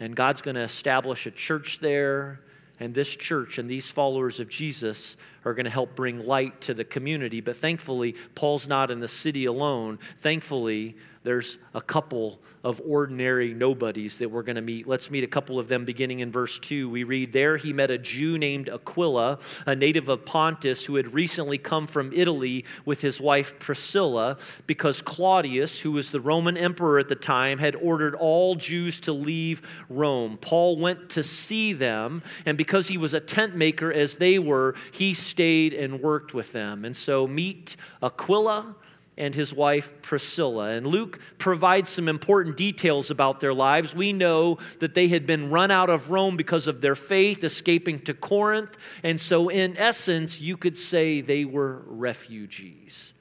and 0.00 0.16
God's 0.16 0.42
going 0.42 0.56
to 0.56 0.62
establish 0.62 1.26
a 1.26 1.30
church 1.30 1.78
there. 1.78 2.40
And 2.80 2.92
this 2.94 3.14
church 3.14 3.58
and 3.58 3.70
these 3.70 3.90
followers 3.90 4.40
of 4.40 4.48
Jesus 4.48 5.16
are 5.44 5.54
going 5.54 5.66
to 5.66 5.70
help 5.70 5.94
bring 5.94 6.26
light 6.26 6.62
to 6.62 6.74
the 6.74 6.84
community. 6.84 7.40
But 7.40 7.56
thankfully, 7.56 8.16
Paul's 8.34 8.66
not 8.66 8.90
in 8.90 8.98
the 8.98 9.06
city 9.06 9.44
alone. 9.44 10.00
Thankfully, 10.18 10.96
there's 11.24 11.58
a 11.72 11.80
couple 11.80 12.40
of 12.64 12.80
ordinary 12.84 13.54
nobodies 13.54 14.18
that 14.18 14.28
we're 14.28 14.42
going 14.42 14.56
to 14.56 14.62
meet. 14.62 14.86
Let's 14.86 15.10
meet 15.10 15.22
a 15.22 15.28
couple 15.28 15.58
of 15.58 15.68
them 15.68 15.84
beginning 15.84 16.20
in 16.20 16.32
verse 16.32 16.58
2. 16.58 16.88
We 16.88 17.04
read, 17.04 17.32
There 17.32 17.56
he 17.56 17.72
met 17.72 17.90
a 17.90 17.98
Jew 17.98 18.38
named 18.38 18.68
Aquila, 18.68 19.38
a 19.66 19.76
native 19.76 20.08
of 20.08 20.24
Pontus, 20.24 20.84
who 20.84 20.96
had 20.96 21.14
recently 21.14 21.58
come 21.58 21.86
from 21.86 22.12
Italy 22.12 22.64
with 22.84 23.00
his 23.00 23.20
wife 23.20 23.58
Priscilla, 23.60 24.36
because 24.66 25.00
Claudius, 25.00 25.80
who 25.80 25.92
was 25.92 26.10
the 26.10 26.20
Roman 26.20 26.56
emperor 26.56 26.98
at 26.98 27.08
the 27.08 27.14
time, 27.14 27.58
had 27.58 27.76
ordered 27.76 28.14
all 28.16 28.56
Jews 28.56 28.98
to 29.00 29.12
leave 29.12 29.62
Rome. 29.88 30.38
Paul 30.38 30.76
went 30.76 31.10
to 31.10 31.22
see 31.22 31.72
them, 31.72 32.22
and 32.44 32.58
because 32.58 32.88
he 32.88 32.98
was 32.98 33.14
a 33.14 33.20
tent 33.20 33.54
maker 33.54 33.92
as 33.92 34.16
they 34.16 34.38
were, 34.38 34.74
he 34.92 35.14
stayed 35.14 35.72
and 35.72 36.00
worked 36.00 36.34
with 36.34 36.52
them. 36.52 36.84
And 36.84 36.96
so 36.96 37.28
meet 37.28 37.76
Aquila 38.02 38.74
and 39.16 39.34
his 39.34 39.54
wife 39.54 40.00
Priscilla. 40.02 40.70
And 40.70 40.86
Luke 40.86 41.20
provides 41.38 41.90
some 41.90 42.08
important 42.08 42.56
details 42.56 43.10
about 43.10 43.40
their 43.40 43.52
lives. 43.52 43.94
We 43.94 44.12
know 44.12 44.58
that 44.78 44.94
they 44.94 45.08
had 45.08 45.26
been 45.26 45.50
run 45.50 45.70
out 45.70 45.90
of 45.90 46.10
Rome 46.10 46.36
because 46.36 46.66
of 46.66 46.80
their 46.80 46.94
faith, 46.94 47.44
escaping 47.44 47.98
to 48.00 48.14
Corinth. 48.14 48.76
And 49.02 49.20
so, 49.20 49.48
in 49.48 49.76
essence, 49.76 50.40
you 50.40 50.56
could 50.56 50.76
say 50.76 51.20
they 51.20 51.44
were 51.44 51.82
refugees. 51.86 53.12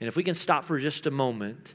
And 0.00 0.08
if 0.08 0.16
we 0.16 0.24
can 0.24 0.34
stop 0.34 0.64
for 0.64 0.78
just 0.78 1.06
a 1.06 1.10
moment 1.10 1.74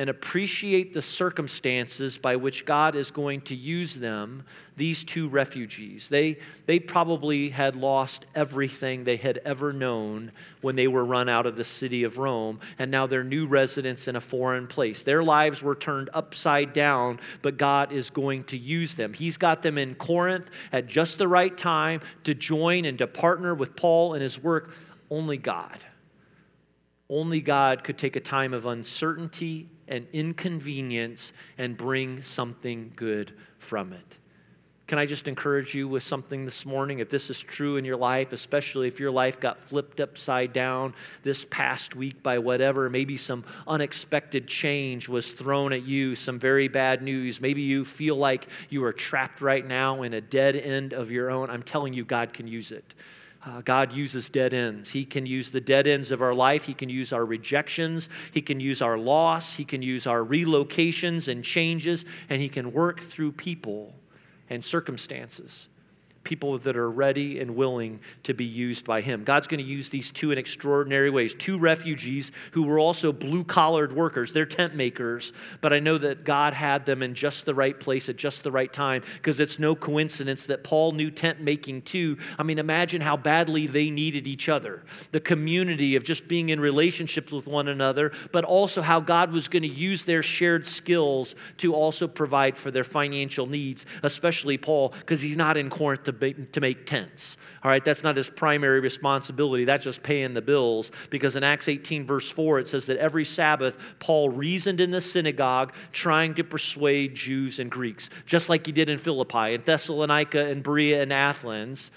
and 0.00 0.08
appreciate 0.08 0.94
the 0.94 1.02
circumstances 1.02 2.16
by 2.16 2.34
which 2.34 2.64
God 2.64 2.94
is 2.94 3.10
going 3.10 3.42
to 3.42 3.54
use 3.54 3.96
them, 3.96 4.44
these 4.74 5.04
two 5.04 5.28
refugees. 5.28 6.08
They, 6.08 6.38
they 6.64 6.80
probably 6.80 7.50
had 7.50 7.76
lost 7.76 8.24
everything 8.34 9.04
they 9.04 9.18
had 9.18 9.42
ever 9.44 9.74
known 9.74 10.32
when 10.62 10.74
they 10.74 10.88
were 10.88 11.04
run 11.04 11.28
out 11.28 11.44
of 11.44 11.54
the 11.54 11.64
city 11.64 12.04
of 12.04 12.16
Rome, 12.16 12.60
and 12.78 12.90
now 12.90 13.06
they're 13.06 13.22
new 13.22 13.46
residents 13.46 14.08
in 14.08 14.16
a 14.16 14.22
foreign 14.22 14.66
place. 14.66 15.02
Their 15.02 15.22
lives 15.22 15.62
were 15.62 15.74
turned 15.74 16.08
upside 16.14 16.72
down, 16.72 17.20
but 17.42 17.58
God 17.58 17.92
is 17.92 18.08
going 18.08 18.44
to 18.44 18.56
use 18.56 18.94
them. 18.94 19.12
He's 19.12 19.36
got 19.36 19.60
them 19.60 19.76
in 19.76 19.96
Corinth 19.96 20.50
at 20.72 20.86
just 20.86 21.18
the 21.18 21.28
right 21.28 21.54
time 21.54 22.00
to 22.24 22.32
join 22.32 22.86
and 22.86 22.96
to 22.96 23.06
partner 23.06 23.54
with 23.54 23.76
Paul 23.76 24.14
in 24.14 24.22
his 24.22 24.42
work. 24.42 24.74
Only 25.10 25.36
God. 25.36 25.78
Only 27.10 27.40
God 27.40 27.82
could 27.82 27.98
take 27.98 28.14
a 28.14 28.20
time 28.20 28.54
of 28.54 28.66
uncertainty 28.66 29.68
and 29.90 30.06
inconvenience 30.12 31.34
and 31.58 31.76
bring 31.76 32.22
something 32.22 32.92
good 32.96 33.32
from 33.58 33.92
it. 33.92 34.18
Can 34.90 34.98
I 34.98 35.06
just 35.06 35.28
encourage 35.28 35.72
you 35.72 35.86
with 35.86 36.02
something 36.02 36.44
this 36.44 36.66
morning? 36.66 36.98
If 36.98 37.10
this 37.10 37.30
is 37.30 37.38
true 37.40 37.76
in 37.76 37.84
your 37.84 37.96
life, 37.96 38.32
especially 38.32 38.88
if 38.88 38.98
your 38.98 39.12
life 39.12 39.38
got 39.38 39.56
flipped 39.56 40.00
upside 40.00 40.52
down 40.52 40.94
this 41.22 41.44
past 41.44 41.94
week 41.94 42.24
by 42.24 42.40
whatever, 42.40 42.90
maybe 42.90 43.16
some 43.16 43.44
unexpected 43.68 44.48
change 44.48 45.08
was 45.08 45.32
thrown 45.32 45.72
at 45.72 45.84
you, 45.84 46.16
some 46.16 46.40
very 46.40 46.66
bad 46.66 47.02
news. 47.02 47.40
Maybe 47.40 47.62
you 47.62 47.84
feel 47.84 48.16
like 48.16 48.48
you 48.68 48.82
are 48.82 48.92
trapped 48.92 49.40
right 49.40 49.64
now 49.64 50.02
in 50.02 50.12
a 50.12 50.20
dead 50.20 50.56
end 50.56 50.92
of 50.92 51.12
your 51.12 51.30
own. 51.30 51.50
I'm 51.50 51.62
telling 51.62 51.92
you, 51.92 52.04
God 52.04 52.32
can 52.32 52.48
use 52.48 52.72
it. 52.72 52.96
Uh, 53.44 53.62
God 53.62 53.92
uses 53.92 54.28
dead 54.28 54.52
ends. 54.52 54.90
He 54.90 55.06
can 55.06 55.24
use 55.24 55.50
the 55.50 55.62
dead 55.62 55.86
ends 55.86 56.12
of 56.12 56.20
our 56.20 56.34
life. 56.34 56.66
He 56.66 56.74
can 56.74 56.90
use 56.90 57.12
our 57.12 57.24
rejections. 57.24 58.10
He 58.32 58.42
can 58.42 58.60
use 58.60 58.82
our 58.82 58.98
loss. 58.98 59.56
He 59.56 59.64
can 59.64 59.80
use 59.80 60.06
our 60.06 60.22
relocations 60.22 61.26
and 61.26 61.42
changes. 61.42 62.04
And 62.28 62.42
He 62.42 62.50
can 62.50 62.72
work 62.72 63.00
through 63.00 63.32
people 63.32 63.94
and 64.50 64.62
circumstances 64.62 65.69
people 66.22 66.58
that 66.58 66.76
are 66.76 66.90
ready 66.90 67.40
and 67.40 67.56
willing 67.56 68.00
to 68.22 68.34
be 68.34 68.44
used 68.44 68.84
by 68.84 69.00
him. 69.00 69.24
God's 69.24 69.46
going 69.46 69.62
to 69.62 69.66
use 69.66 69.88
these 69.88 70.10
two 70.10 70.32
in 70.32 70.38
extraordinary 70.38 71.08
ways. 71.08 71.34
Two 71.34 71.58
refugees 71.58 72.30
who 72.52 72.64
were 72.64 72.78
also 72.78 73.12
blue 73.12 73.42
collared 73.42 73.92
workers, 73.92 74.32
they're 74.32 74.44
tent 74.44 74.74
makers, 74.74 75.32
but 75.60 75.72
I 75.72 75.80
know 75.80 75.96
that 75.98 76.24
God 76.24 76.52
had 76.52 76.84
them 76.84 77.02
in 77.02 77.14
just 77.14 77.46
the 77.46 77.54
right 77.54 77.78
place 77.78 78.08
at 78.08 78.16
just 78.16 78.44
the 78.44 78.52
right 78.52 78.72
time 78.72 79.02
because 79.14 79.40
it's 79.40 79.58
no 79.58 79.74
coincidence 79.74 80.46
that 80.46 80.62
Paul 80.62 80.92
knew 80.92 81.10
tent 81.10 81.40
making 81.40 81.82
too. 81.82 82.18
I 82.38 82.42
mean, 82.42 82.58
imagine 82.58 83.00
how 83.00 83.16
badly 83.16 83.66
they 83.66 83.90
needed 83.90 84.26
each 84.26 84.48
other. 84.48 84.82
The 85.12 85.20
community 85.20 85.96
of 85.96 86.04
just 86.04 86.28
being 86.28 86.50
in 86.50 86.60
relationships 86.60 87.32
with 87.32 87.46
one 87.46 87.68
another, 87.68 88.12
but 88.30 88.44
also 88.44 88.82
how 88.82 89.00
God 89.00 89.32
was 89.32 89.48
going 89.48 89.62
to 89.62 89.68
use 89.68 90.04
their 90.04 90.22
shared 90.22 90.66
skills 90.66 91.34
to 91.58 91.74
also 91.74 92.06
provide 92.06 92.58
for 92.58 92.70
their 92.70 92.84
financial 92.84 93.46
needs, 93.46 93.86
especially 94.02 94.58
Paul, 94.58 94.90
because 95.00 95.22
he's 95.22 95.36
not 95.36 95.56
in 95.56 95.70
Corinth 95.70 96.09
to 96.10 96.18
make, 96.20 96.52
to 96.52 96.60
make 96.60 96.86
tents. 96.86 97.36
All 97.62 97.70
right, 97.70 97.84
that's 97.84 98.02
not 98.02 98.16
his 98.16 98.30
primary 98.30 98.80
responsibility. 98.80 99.64
That's 99.64 99.84
just 99.84 100.02
paying 100.02 100.34
the 100.34 100.42
bills. 100.42 100.90
Because 101.10 101.36
in 101.36 101.44
Acts 101.44 101.68
18, 101.68 102.06
verse 102.06 102.30
4, 102.30 102.60
it 102.60 102.68
says 102.68 102.86
that 102.86 102.96
every 102.98 103.24
Sabbath, 103.24 103.96
Paul 103.98 104.30
reasoned 104.30 104.80
in 104.80 104.90
the 104.90 105.00
synagogue, 105.00 105.74
trying 105.92 106.34
to 106.34 106.44
persuade 106.44 107.14
Jews 107.14 107.58
and 107.58 107.70
Greeks, 107.70 108.10
just 108.26 108.48
like 108.48 108.66
he 108.66 108.72
did 108.72 108.88
in 108.88 108.98
Philippi, 108.98 109.54
in 109.54 109.62
Thessalonica, 109.62 110.46
and 110.46 110.62
Berea, 110.62 111.02
and 111.02 111.12
Athens 111.12 111.90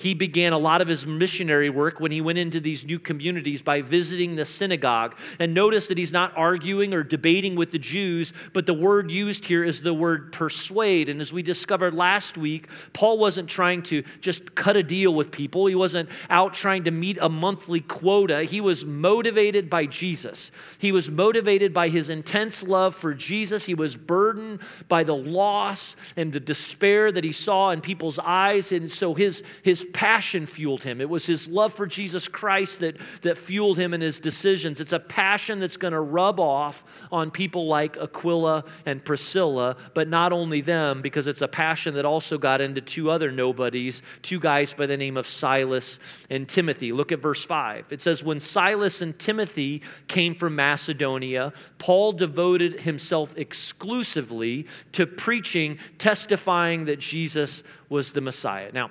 he 0.00 0.14
began 0.14 0.54
a 0.54 0.58
lot 0.58 0.80
of 0.80 0.88
his 0.88 1.06
missionary 1.06 1.68
work 1.68 2.00
when 2.00 2.10
he 2.10 2.22
went 2.22 2.38
into 2.38 2.58
these 2.58 2.86
new 2.86 2.98
communities 2.98 3.60
by 3.60 3.82
visiting 3.82 4.34
the 4.34 4.46
synagogue. 4.46 5.14
And 5.38 5.52
notice 5.52 5.88
that 5.88 5.98
he's 5.98 6.12
not 6.12 6.32
arguing 6.36 6.94
or 6.94 7.02
debating 7.02 7.54
with 7.54 7.70
the 7.70 7.78
Jews, 7.78 8.32
but 8.54 8.64
the 8.64 8.72
word 8.72 9.10
used 9.10 9.44
here 9.44 9.62
is 9.62 9.82
the 9.82 9.92
word 9.92 10.32
persuade. 10.32 11.10
And 11.10 11.20
as 11.20 11.34
we 11.34 11.42
discovered 11.42 11.92
last 11.92 12.38
week, 12.38 12.68
Paul 12.94 13.18
wasn't 13.18 13.50
trying 13.50 13.82
to 13.84 14.02
just 14.22 14.54
cut 14.54 14.74
a 14.74 14.82
deal 14.82 15.12
with 15.14 15.30
people, 15.32 15.66
he 15.66 15.74
wasn't 15.74 16.08
out 16.30 16.54
trying 16.54 16.84
to 16.84 16.90
meet 16.90 17.18
a 17.20 17.28
monthly 17.28 17.80
quota. 17.80 18.44
He 18.44 18.62
was 18.62 18.86
motivated 18.86 19.68
by 19.68 19.84
Jesus. 19.84 20.50
He 20.78 20.92
was 20.92 21.10
motivated 21.10 21.74
by 21.74 21.88
his 21.88 22.08
intense 22.08 22.66
love 22.66 22.94
for 22.94 23.12
Jesus. 23.12 23.66
He 23.66 23.74
was 23.74 23.96
burdened 23.96 24.60
by 24.88 25.04
the 25.04 25.14
loss 25.14 25.94
and 26.16 26.32
the 26.32 26.40
despair 26.40 27.12
that 27.12 27.24
he 27.24 27.32
saw 27.32 27.70
in 27.70 27.82
people's 27.82 28.18
eyes. 28.18 28.72
And 28.72 28.90
so 28.90 29.12
his, 29.12 29.42
his 29.62 29.84
passion 29.92 30.46
fueled 30.46 30.82
him. 30.82 31.00
It 31.00 31.08
was 31.08 31.26
his 31.26 31.48
love 31.48 31.72
for 31.72 31.86
Jesus 31.86 32.28
Christ 32.28 32.80
that, 32.80 32.96
that 33.22 33.36
fueled 33.36 33.78
him 33.78 33.94
in 33.94 34.00
his 34.00 34.20
decisions. 34.20 34.80
It's 34.80 34.92
a 34.92 34.98
passion 34.98 35.60
that's 35.60 35.76
going 35.76 35.92
to 35.92 36.00
rub 36.00 36.40
off 36.40 37.06
on 37.12 37.30
people 37.30 37.66
like 37.66 37.96
Aquila 37.96 38.64
and 38.86 39.04
Priscilla, 39.04 39.76
but 39.94 40.08
not 40.08 40.32
only 40.32 40.60
them, 40.60 41.02
because 41.02 41.26
it's 41.26 41.42
a 41.42 41.48
passion 41.48 41.94
that 41.94 42.04
also 42.04 42.38
got 42.38 42.60
into 42.60 42.80
two 42.80 43.10
other 43.10 43.30
nobodies, 43.30 44.02
two 44.22 44.40
guys 44.40 44.72
by 44.72 44.86
the 44.86 44.96
name 44.96 45.16
of 45.16 45.26
Silas 45.26 45.98
and 46.30 46.48
Timothy. 46.48 46.92
Look 46.92 47.12
at 47.12 47.20
verse 47.20 47.44
5. 47.44 47.92
It 47.92 48.00
says, 48.00 48.24
When 48.24 48.40
Silas 48.40 49.02
and 49.02 49.18
Timothy 49.18 49.82
came 50.08 50.34
from 50.34 50.56
Macedonia, 50.56 51.52
Paul 51.78 52.12
devoted 52.12 52.80
himself 52.80 53.36
exclusively 53.36 54.66
to 54.92 55.06
preaching, 55.06 55.78
testifying 55.98 56.86
that 56.86 56.98
Jesus 56.98 57.62
was 57.88 58.12
the 58.12 58.20
Messiah. 58.20 58.70
Now, 58.72 58.90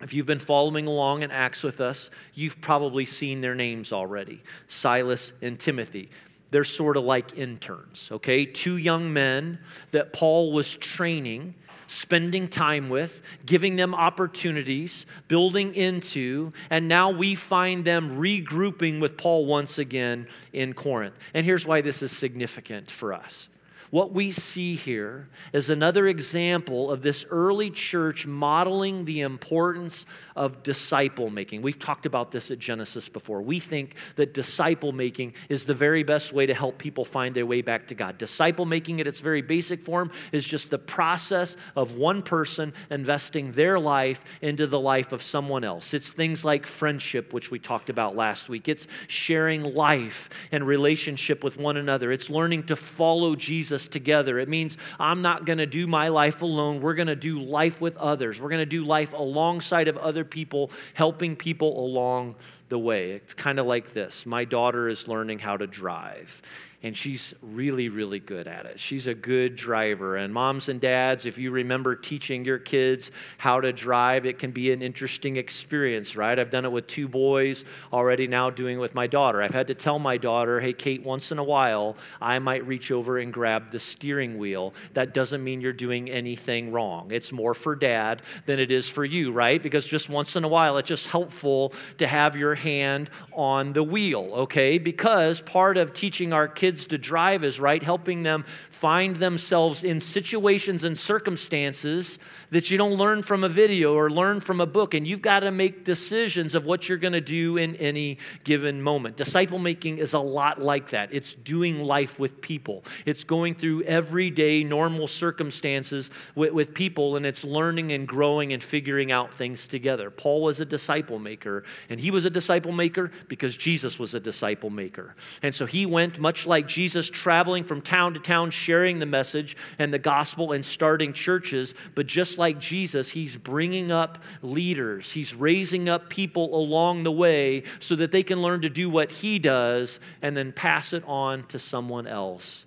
if 0.00 0.14
you've 0.14 0.26
been 0.26 0.38
following 0.38 0.86
along 0.86 1.22
in 1.22 1.30
Acts 1.30 1.62
with 1.62 1.80
us, 1.80 2.10
you've 2.34 2.60
probably 2.60 3.04
seen 3.04 3.40
their 3.40 3.54
names 3.54 3.92
already 3.92 4.42
Silas 4.68 5.32
and 5.42 5.58
Timothy. 5.58 6.08
They're 6.50 6.64
sort 6.64 6.96
of 6.96 7.04
like 7.04 7.36
interns, 7.36 8.10
okay? 8.10 8.46
Two 8.46 8.76
young 8.76 9.12
men 9.12 9.58
that 9.90 10.14
Paul 10.14 10.52
was 10.52 10.74
training, 10.76 11.54
spending 11.88 12.48
time 12.48 12.88
with, 12.88 13.22
giving 13.44 13.76
them 13.76 13.94
opportunities, 13.94 15.04
building 15.26 15.74
into, 15.74 16.52
and 16.70 16.88
now 16.88 17.10
we 17.10 17.34
find 17.34 17.84
them 17.84 18.18
regrouping 18.18 18.98
with 18.98 19.18
Paul 19.18 19.44
once 19.44 19.78
again 19.78 20.26
in 20.54 20.72
Corinth. 20.72 21.18
And 21.34 21.44
here's 21.44 21.66
why 21.66 21.82
this 21.82 22.02
is 22.02 22.12
significant 22.12 22.90
for 22.90 23.12
us 23.12 23.50
what 23.90 24.12
we 24.12 24.30
see 24.30 24.74
here 24.74 25.28
is 25.52 25.70
another 25.70 26.06
example 26.06 26.90
of 26.90 27.02
this 27.02 27.24
early 27.30 27.70
church 27.70 28.26
modeling 28.26 29.04
the 29.04 29.20
importance 29.20 30.04
of 30.36 30.62
disciple 30.62 31.30
making. 31.30 31.62
We've 31.62 31.78
talked 31.78 32.06
about 32.06 32.30
this 32.30 32.50
at 32.50 32.58
Genesis 32.58 33.08
before. 33.08 33.40
We 33.40 33.60
think 33.60 33.94
that 34.16 34.34
disciple 34.34 34.92
making 34.92 35.34
is 35.48 35.64
the 35.64 35.74
very 35.74 36.02
best 36.02 36.32
way 36.32 36.46
to 36.46 36.54
help 36.54 36.78
people 36.78 37.04
find 37.04 37.34
their 37.34 37.46
way 37.46 37.62
back 37.62 37.88
to 37.88 37.94
God. 37.94 38.18
Disciple 38.18 38.64
making, 38.64 39.00
at 39.00 39.06
its 39.06 39.20
very 39.20 39.42
basic 39.42 39.82
form, 39.82 40.10
is 40.32 40.44
just 40.44 40.70
the 40.70 40.78
process 40.78 41.56
of 41.76 41.96
one 41.96 42.22
person 42.22 42.74
investing 42.90 43.52
their 43.52 43.78
life 43.78 44.38
into 44.42 44.66
the 44.66 44.80
life 44.80 45.12
of 45.12 45.22
someone 45.22 45.64
else. 45.64 45.94
It's 45.94 46.12
things 46.12 46.44
like 46.44 46.66
friendship, 46.66 47.32
which 47.32 47.50
we 47.50 47.58
talked 47.58 47.90
about 47.90 48.16
last 48.16 48.48
week, 48.48 48.68
it's 48.68 48.88
sharing 49.06 49.62
life 49.62 50.28
and 50.50 50.66
relationship 50.66 51.44
with 51.44 51.58
one 51.58 51.76
another, 51.76 52.10
it's 52.10 52.30
learning 52.30 52.64
to 52.64 52.76
follow 52.76 53.36
Jesus 53.36 53.77
Together. 53.86 54.38
It 54.38 54.48
means 54.48 54.78
I'm 54.98 55.22
not 55.22 55.44
going 55.44 55.58
to 55.58 55.66
do 55.66 55.86
my 55.86 56.08
life 56.08 56.42
alone. 56.42 56.80
We're 56.80 56.94
going 56.94 57.06
to 57.06 57.14
do 57.16 57.40
life 57.40 57.80
with 57.80 57.96
others. 57.98 58.40
We're 58.40 58.48
going 58.48 58.62
to 58.62 58.66
do 58.66 58.84
life 58.84 59.12
alongside 59.12 59.86
of 59.86 59.96
other 59.98 60.24
people, 60.24 60.72
helping 60.94 61.36
people 61.36 61.84
along 61.84 62.34
the 62.68 62.78
way. 62.78 63.12
It's 63.12 63.34
kind 63.34 63.58
of 63.58 63.66
like 63.66 63.92
this 63.92 64.26
My 64.26 64.44
daughter 64.44 64.88
is 64.88 65.06
learning 65.06 65.38
how 65.38 65.56
to 65.56 65.66
drive 65.66 66.42
and 66.80 66.96
she's 66.96 67.34
really, 67.42 67.88
really 67.88 68.20
good 68.20 68.46
at 68.46 68.64
it. 68.64 68.78
She's 68.78 69.08
a 69.08 69.14
good 69.14 69.56
driver. 69.56 70.16
And 70.16 70.32
moms 70.32 70.68
and 70.68 70.80
dads, 70.80 71.26
if 71.26 71.36
you 71.36 71.50
remember 71.50 71.96
teaching 71.96 72.44
your 72.44 72.58
kids 72.58 73.10
how 73.36 73.60
to 73.60 73.72
drive, 73.72 74.26
it 74.26 74.38
can 74.38 74.52
be 74.52 74.70
an 74.70 74.80
interesting 74.80 75.36
experience, 75.36 76.14
right? 76.14 76.38
I've 76.38 76.50
done 76.50 76.64
it 76.64 76.70
with 76.70 76.86
two 76.86 77.08
boys 77.08 77.64
already, 77.92 78.28
now 78.28 78.50
doing 78.50 78.76
it 78.76 78.80
with 78.80 78.94
my 78.94 79.08
daughter. 79.08 79.42
I've 79.42 79.54
had 79.54 79.66
to 79.68 79.74
tell 79.74 79.98
my 79.98 80.18
daughter, 80.18 80.60
hey, 80.60 80.72
Kate, 80.72 81.02
once 81.02 81.32
in 81.32 81.38
a 81.38 81.44
while, 81.44 81.96
I 82.20 82.38
might 82.38 82.64
reach 82.64 82.92
over 82.92 83.18
and 83.18 83.32
grab 83.32 83.72
the 83.72 83.80
steering 83.80 84.38
wheel. 84.38 84.72
That 84.94 85.12
doesn't 85.12 85.42
mean 85.42 85.60
you're 85.60 85.72
doing 85.72 86.08
anything 86.08 86.70
wrong. 86.70 87.10
It's 87.10 87.32
more 87.32 87.54
for 87.54 87.74
dad 87.74 88.22
than 88.46 88.60
it 88.60 88.70
is 88.70 88.88
for 88.88 89.04
you, 89.04 89.32
right? 89.32 89.60
Because 89.60 89.84
just 89.84 90.08
once 90.08 90.36
in 90.36 90.44
a 90.44 90.48
while, 90.48 90.78
it's 90.78 90.88
just 90.88 91.08
helpful 91.08 91.72
to 91.96 92.06
have 92.06 92.36
your 92.36 92.54
hand 92.54 93.10
on 93.32 93.72
the 93.72 93.82
wheel, 93.82 94.30
okay? 94.32 94.78
Because 94.78 95.40
part 95.40 95.76
of 95.76 95.92
teaching 95.92 96.32
our 96.32 96.46
kids 96.46 96.67
kids 96.68 96.88
to 96.88 96.98
drive 96.98 97.44
is, 97.44 97.58
right? 97.58 97.82
Helping 97.82 98.22
them 98.24 98.44
find 98.68 99.16
themselves 99.16 99.84
in 99.84 100.00
situations 100.00 100.84
and 100.84 100.98
circumstances 100.98 102.18
that 102.50 102.70
you 102.70 102.76
don't 102.76 102.92
learn 102.92 103.22
from 103.22 103.42
a 103.42 103.48
video 103.48 103.94
or 103.94 104.10
learn 104.10 104.38
from 104.38 104.60
a 104.60 104.66
book. 104.66 104.92
And 104.92 105.06
you've 105.06 105.22
got 105.22 105.40
to 105.40 105.50
make 105.50 105.82
decisions 105.84 106.54
of 106.54 106.66
what 106.66 106.86
you're 106.86 106.98
going 106.98 107.14
to 107.14 107.22
do 107.22 107.56
in 107.56 107.74
any 107.76 108.18
given 108.44 108.82
moment. 108.82 109.16
Disciple 109.16 109.58
making 109.58 109.96
is 109.96 110.12
a 110.12 110.18
lot 110.18 110.60
like 110.60 110.90
that. 110.90 111.08
It's 111.10 111.34
doing 111.34 111.80
life 111.84 112.20
with 112.20 112.42
people, 112.42 112.84
it's 113.06 113.24
going 113.24 113.54
through 113.54 113.84
everyday, 113.84 114.62
normal 114.62 115.06
circumstances 115.06 116.10
with, 116.34 116.52
with 116.52 116.74
people, 116.74 117.16
and 117.16 117.24
it's 117.24 117.44
learning 117.44 117.92
and 117.92 118.06
growing 118.06 118.52
and 118.52 118.62
figuring 118.62 119.10
out 119.10 119.32
things 119.32 119.68
together. 119.68 120.10
Paul 120.10 120.42
was 120.42 120.60
a 120.60 120.66
disciple 120.66 121.18
maker, 121.18 121.64
and 121.88 121.98
he 121.98 122.10
was 122.10 122.26
a 122.26 122.30
disciple 122.30 122.72
maker 122.72 123.10
because 123.28 123.56
Jesus 123.56 123.98
was 123.98 124.14
a 124.14 124.20
disciple 124.20 124.68
maker. 124.68 125.14
And 125.42 125.54
so 125.54 125.64
he 125.64 125.86
went, 125.86 126.18
much 126.18 126.46
like 126.46 126.57
like 126.58 126.66
Jesus 126.66 127.08
traveling 127.08 127.62
from 127.62 127.80
town 127.80 128.14
to 128.14 128.18
town, 128.18 128.50
sharing 128.50 128.98
the 128.98 129.06
message 129.06 129.56
and 129.78 129.94
the 129.94 129.98
gospel 129.98 130.50
and 130.50 130.64
starting 130.64 131.12
churches. 131.12 131.72
But 131.94 132.08
just 132.08 132.36
like 132.36 132.58
Jesus, 132.58 133.12
he's 133.12 133.36
bringing 133.36 133.92
up 133.92 134.24
leaders, 134.42 135.12
he's 135.12 135.36
raising 135.36 135.88
up 135.88 136.10
people 136.10 136.58
along 136.58 137.04
the 137.04 137.12
way 137.12 137.62
so 137.78 137.94
that 137.94 138.10
they 138.10 138.24
can 138.24 138.42
learn 138.42 138.62
to 138.62 138.68
do 138.68 138.90
what 138.90 139.12
he 139.12 139.38
does 139.38 140.00
and 140.20 140.36
then 140.36 140.50
pass 140.50 140.92
it 140.92 141.04
on 141.06 141.44
to 141.44 141.60
someone 141.60 142.08
else 142.08 142.66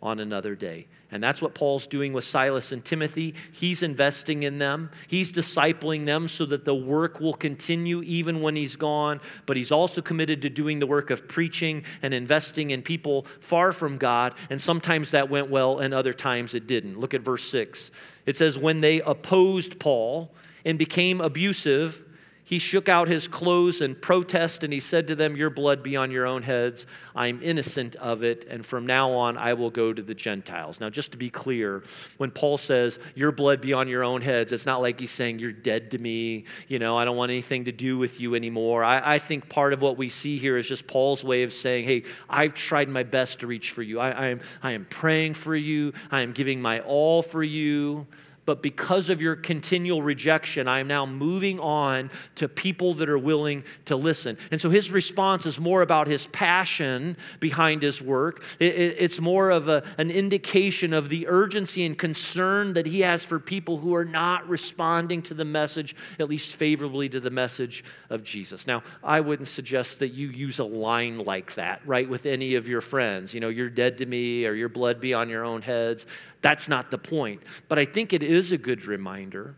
on 0.00 0.20
another 0.20 0.54
day. 0.54 0.86
And 1.10 1.22
that's 1.22 1.40
what 1.40 1.54
Paul's 1.54 1.86
doing 1.86 2.12
with 2.12 2.24
Silas 2.24 2.70
and 2.70 2.84
Timothy. 2.84 3.34
He's 3.52 3.82
investing 3.82 4.42
in 4.42 4.58
them, 4.58 4.90
he's 5.06 5.32
discipling 5.32 6.04
them 6.04 6.28
so 6.28 6.44
that 6.46 6.64
the 6.64 6.74
work 6.74 7.20
will 7.20 7.32
continue 7.32 8.02
even 8.02 8.42
when 8.42 8.56
he's 8.56 8.76
gone. 8.76 9.20
But 9.46 9.56
he's 9.56 9.72
also 9.72 10.02
committed 10.02 10.42
to 10.42 10.50
doing 10.50 10.78
the 10.78 10.86
work 10.86 11.10
of 11.10 11.26
preaching 11.26 11.84
and 12.02 12.12
investing 12.12 12.70
in 12.70 12.82
people 12.82 13.22
far 13.22 13.72
from 13.72 13.96
God. 13.96 14.34
And 14.50 14.60
sometimes 14.60 15.12
that 15.12 15.30
went 15.30 15.48
well, 15.48 15.78
and 15.78 15.94
other 15.94 16.12
times 16.12 16.54
it 16.54 16.66
didn't. 16.66 17.00
Look 17.00 17.14
at 17.14 17.22
verse 17.22 17.44
6. 17.44 17.90
It 18.26 18.36
says, 18.36 18.58
When 18.58 18.80
they 18.82 19.00
opposed 19.00 19.80
Paul 19.80 20.30
and 20.64 20.78
became 20.78 21.22
abusive, 21.22 22.04
he 22.48 22.58
shook 22.58 22.88
out 22.88 23.08
his 23.08 23.28
clothes 23.28 23.82
in 23.82 23.94
protest 23.94 24.64
and 24.64 24.72
he 24.72 24.80
said 24.80 25.08
to 25.08 25.14
them, 25.14 25.36
Your 25.36 25.50
blood 25.50 25.82
be 25.82 25.96
on 25.96 26.10
your 26.10 26.24
own 26.26 26.42
heads. 26.42 26.86
I'm 27.14 27.40
innocent 27.42 27.94
of 27.96 28.24
it, 28.24 28.46
and 28.48 28.64
from 28.64 28.86
now 28.86 29.10
on 29.10 29.36
I 29.36 29.52
will 29.52 29.68
go 29.68 29.92
to 29.92 30.00
the 30.00 30.14
Gentiles. 30.14 30.80
Now, 30.80 30.88
just 30.88 31.12
to 31.12 31.18
be 31.18 31.28
clear, 31.28 31.82
when 32.16 32.30
Paul 32.30 32.56
says, 32.56 33.00
Your 33.14 33.32
blood 33.32 33.60
be 33.60 33.74
on 33.74 33.86
your 33.86 34.02
own 34.02 34.22
heads, 34.22 34.54
it's 34.54 34.64
not 34.64 34.80
like 34.80 34.98
he's 34.98 35.10
saying, 35.10 35.40
You're 35.40 35.52
dead 35.52 35.90
to 35.90 35.98
me. 35.98 36.46
You 36.68 36.78
know, 36.78 36.96
I 36.96 37.04
don't 37.04 37.18
want 37.18 37.30
anything 37.30 37.66
to 37.66 37.72
do 37.72 37.98
with 37.98 38.18
you 38.18 38.34
anymore. 38.34 38.82
I, 38.82 39.16
I 39.16 39.18
think 39.18 39.50
part 39.50 39.74
of 39.74 39.82
what 39.82 39.98
we 39.98 40.08
see 40.08 40.38
here 40.38 40.56
is 40.56 40.66
just 40.66 40.86
Paul's 40.86 41.22
way 41.22 41.42
of 41.42 41.52
saying, 41.52 41.84
Hey, 41.84 42.04
I've 42.30 42.54
tried 42.54 42.88
my 42.88 43.02
best 43.02 43.40
to 43.40 43.46
reach 43.46 43.72
for 43.72 43.82
you. 43.82 44.00
I, 44.00 44.10
I 44.10 44.26
am, 44.28 44.40
I 44.62 44.72
am 44.72 44.86
praying 44.86 45.34
for 45.34 45.54
you, 45.54 45.92
I 46.10 46.22
am 46.22 46.32
giving 46.32 46.62
my 46.62 46.80
all 46.80 47.20
for 47.20 47.44
you 47.44 48.06
but 48.48 48.62
because 48.62 49.10
of 49.10 49.20
your 49.20 49.36
continual 49.36 50.00
rejection, 50.00 50.68
I 50.68 50.78
am 50.78 50.88
now 50.88 51.04
moving 51.04 51.60
on 51.60 52.10
to 52.36 52.48
people 52.48 52.94
that 52.94 53.10
are 53.10 53.18
willing 53.18 53.62
to 53.84 53.94
listen. 53.94 54.38
And 54.50 54.58
so 54.58 54.70
his 54.70 54.90
response 54.90 55.44
is 55.44 55.60
more 55.60 55.82
about 55.82 56.06
his 56.06 56.26
passion 56.28 57.18
behind 57.40 57.82
his 57.82 58.00
work. 58.00 58.42
it's 58.58 59.20
more 59.20 59.50
of 59.50 59.68
a, 59.68 59.82
an 59.98 60.10
indication 60.10 60.94
of 60.94 61.10
the 61.10 61.28
urgency 61.28 61.84
and 61.84 61.98
concern 61.98 62.72
that 62.72 62.86
he 62.86 63.00
has 63.00 63.22
for 63.22 63.38
people 63.38 63.76
who 63.76 63.94
are 63.94 64.06
not 64.06 64.48
responding 64.48 65.20
to 65.20 65.34
the 65.34 65.44
message, 65.44 65.94
at 66.18 66.26
least 66.30 66.56
favorably 66.56 67.10
to 67.10 67.20
the 67.20 67.28
message 67.28 67.84
of 68.08 68.22
Jesus. 68.22 68.66
Now, 68.66 68.82
I 69.04 69.20
wouldn't 69.20 69.48
suggest 69.48 69.98
that 69.98 70.14
you 70.14 70.28
use 70.28 70.58
a 70.58 70.64
line 70.64 71.18
like 71.18 71.56
that, 71.56 71.82
right, 71.84 72.08
with 72.08 72.24
any 72.24 72.54
of 72.54 72.66
your 72.66 72.80
friends. 72.80 73.34
You 73.34 73.40
know, 73.40 73.50
you're 73.50 73.68
dead 73.68 73.98
to 73.98 74.06
me 74.06 74.46
or 74.46 74.54
your 74.54 74.70
blood 74.70 75.02
be 75.02 75.12
on 75.12 75.28
your 75.28 75.44
own 75.44 75.60
heads. 75.60 76.06
That's 76.40 76.68
not 76.68 76.90
the 76.90 76.98
point. 76.98 77.42
But 77.68 77.78
I 77.78 77.84
think 77.84 78.12
it 78.12 78.22
is 78.22 78.52
a 78.52 78.58
good 78.58 78.84
reminder 78.84 79.54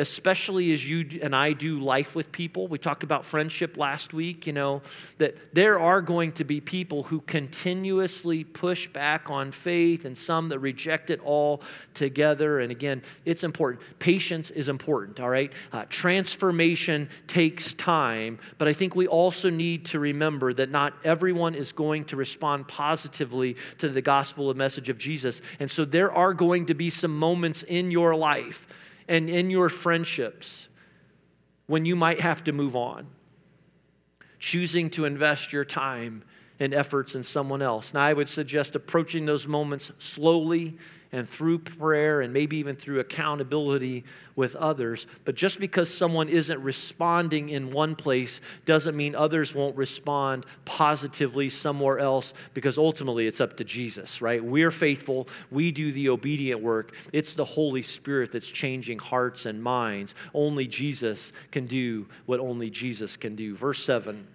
especially 0.00 0.72
as 0.72 0.88
you 0.88 1.20
and 1.22 1.36
I 1.36 1.52
do 1.52 1.78
life 1.78 2.16
with 2.16 2.32
people. 2.32 2.66
We 2.66 2.78
talked 2.78 3.02
about 3.02 3.24
friendship 3.24 3.76
last 3.76 4.14
week, 4.14 4.46
you 4.46 4.52
know, 4.54 4.80
that 5.18 5.54
there 5.54 5.78
are 5.78 6.00
going 6.00 6.32
to 6.32 6.44
be 6.44 6.60
people 6.60 7.02
who 7.02 7.20
continuously 7.20 8.42
push 8.44 8.88
back 8.88 9.30
on 9.30 9.52
faith 9.52 10.06
and 10.06 10.16
some 10.16 10.48
that 10.48 10.58
reject 10.58 11.10
it 11.10 11.20
all 11.22 11.62
together. 11.92 12.60
And 12.60 12.72
again, 12.72 13.02
it's 13.26 13.44
important. 13.44 13.82
Patience 13.98 14.50
is 14.50 14.70
important, 14.70 15.20
all 15.20 15.28
right? 15.28 15.52
Uh, 15.70 15.84
transformation 15.88 17.08
takes 17.26 17.74
time, 17.74 18.38
but 18.56 18.68
I 18.68 18.72
think 18.72 18.96
we 18.96 19.06
also 19.06 19.50
need 19.50 19.84
to 19.86 19.98
remember 19.98 20.54
that 20.54 20.70
not 20.70 20.94
everyone 21.04 21.54
is 21.54 21.72
going 21.72 22.04
to 22.04 22.16
respond 22.16 22.68
positively 22.68 23.56
to 23.78 23.88
the 23.90 24.02
gospel 24.02 24.48
of 24.48 24.56
message 24.56 24.88
of 24.88 24.96
Jesus. 24.96 25.42
And 25.58 25.70
so 25.70 25.84
there 25.84 26.10
are 26.10 26.32
going 26.32 26.66
to 26.66 26.74
be 26.74 26.88
some 26.88 27.16
moments 27.16 27.62
in 27.64 27.90
your 27.90 28.14
life 28.14 28.79
and 29.10 29.28
in 29.28 29.50
your 29.50 29.68
friendships 29.68 30.68
when 31.66 31.84
you 31.84 31.96
might 31.96 32.20
have 32.20 32.44
to 32.44 32.52
move 32.52 32.76
on, 32.76 33.08
choosing 34.38 34.88
to 34.90 35.04
invest 35.04 35.52
your 35.52 35.64
time 35.64 36.22
and 36.60 36.72
efforts 36.72 37.14
in 37.16 37.22
someone 37.22 37.60
else. 37.60 37.92
Now, 37.92 38.02
I 38.02 38.12
would 38.12 38.28
suggest 38.28 38.76
approaching 38.76 39.26
those 39.26 39.48
moments 39.48 39.90
slowly 39.98 40.78
and 41.12 41.28
through 41.28 41.58
prayer 41.58 42.20
and 42.20 42.32
maybe 42.32 42.58
even 42.58 42.76
through 42.76 43.00
accountability 43.00 44.04
with 44.36 44.54
others. 44.56 45.06
But 45.24 45.34
just 45.34 45.58
because 45.58 45.92
someone 45.92 46.28
isn't 46.28 46.62
responding 46.62 47.48
in 47.48 47.70
one 47.70 47.94
place 47.94 48.40
doesn't 48.64 48.96
mean 48.96 49.14
others 49.14 49.54
won't 49.54 49.76
respond 49.76 50.46
positively 50.64 51.48
somewhere 51.48 51.98
else 51.98 52.32
because 52.54 52.78
ultimately 52.78 53.26
it's 53.26 53.40
up 53.40 53.56
to 53.56 53.64
Jesus, 53.64 54.22
right? 54.22 54.42
We're 54.42 54.70
faithful, 54.70 55.28
we 55.50 55.72
do 55.72 55.92
the 55.92 56.08
obedient 56.10 56.62
work. 56.62 56.94
It's 57.12 57.34
the 57.34 57.44
Holy 57.44 57.82
Spirit 57.82 58.32
that's 58.32 58.50
changing 58.50 58.98
hearts 58.98 59.46
and 59.46 59.62
minds. 59.62 60.14
Only 60.32 60.66
Jesus 60.66 61.32
can 61.50 61.66
do 61.66 62.06
what 62.26 62.40
only 62.40 62.70
Jesus 62.70 63.16
can 63.16 63.34
do. 63.34 63.54
Verse 63.54 63.82
7 63.82 64.26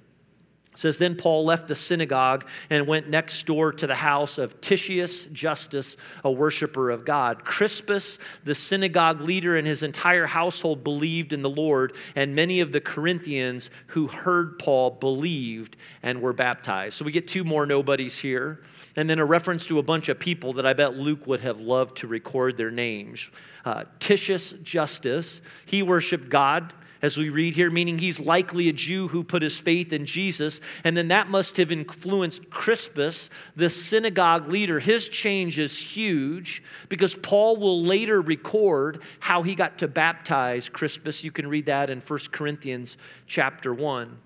says 0.76 0.98
then 0.98 1.16
paul 1.16 1.46
left 1.46 1.68
the 1.68 1.76
synagogue 1.76 2.48
and 2.70 2.88
went 2.88 3.10
next 3.10 3.46
door 3.46 3.72
to 3.72 3.88
the 3.88 3.96
house 3.96 4.38
of 4.38 4.60
titius 4.62 5.26
justus 5.26 5.98
a 6.24 6.32
worshiper 6.32 6.90
of 6.90 7.06
god. 7.06 7.44
Crispus 7.44 8.20
the 8.44 8.56
synagogue 8.56 9.22
leader 9.22 9.56
and 9.56 9.68
his 9.68 9.84
entire 9.84 10.26
household 10.26 10.84
believed 10.84 11.34
in 11.34 11.42
the 11.42 11.50
lord 11.50 11.96
and 12.16 12.36
many 12.36 12.60
of 12.60 12.72
the 12.72 12.82
corinthians 12.82 13.70
who 13.88 14.08
heard 14.08 14.60
paul 14.60 14.92
believed 14.92 15.78
and 16.04 16.22
were 16.22 16.34
baptized. 16.34 16.98
So 16.98 17.06
we 17.06 17.12
get 17.12 17.28
two 17.28 17.44
more 17.44 17.66
nobodies 17.66 18.18
here 18.20 18.62
and 18.96 19.10
then 19.10 19.20
a 19.20 19.26
reference 19.26 19.68
to 19.68 19.80
a 19.80 19.84
bunch 19.84 20.10
of 20.10 20.20
people 20.20 20.54
that 20.54 20.66
i 20.66 20.74
bet 20.74 20.96
luke 20.96 21.28
would 21.28 21.42
have 21.42 21.62
loved 21.62 21.98
to 21.98 22.08
record 22.08 22.58
their 22.58 22.72
names. 22.72 23.30
Uh, 23.64 23.84
titius 24.00 24.52
justus 24.52 25.42
he 25.66 25.82
worshiped 25.84 26.30
god 26.30 26.74
as 27.02 27.18
we 27.18 27.30
read 27.30 27.56
here, 27.56 27.70
meaning 27.70 27.98
he's 27.98 28.20
likely 28.20 28.70
a 28.70 28.74
Jew 28.74 29.08
who 29.08 29.24
put 29.24 29.42
his 29.42 29.60
faith 29.60 29.94
in 29.94 30.06
Jesus. 30.06 30.62
And 30.84 30.96
then 30.96 31.10
that 31.10 31.28
must 31.28 31.58
have 31.58 31.72
influenced 31.72 32.50
Crispus, 32.50 33.30
the 33.56 33.70
synagogue 33.70 34.48
leader. 34.48 34.80
His 34.80 35.08
change 35.08 35.60
is 35.60 35.80
huge 35.80 36.64
because 36.90 37.16
Paul 37.16 37.58
will 37.58 37.84
later 37.84 38.22
record 38.22 39.02
how 39.20 39.44
he 39.44 39.56
got 39.56 39.80
to 39.80 39.88
baptize 39.88 40.70
Crispus. 40.70 41.24
You 41.24 41.32
can 41.32 41.48
read 41.48 41.68
that 41.68 41.90
in 41.90 42.00
1 42.00 42.20
Corinthians 42.32 42.98
chapter 43.28 43.74
1. 43.74 44.20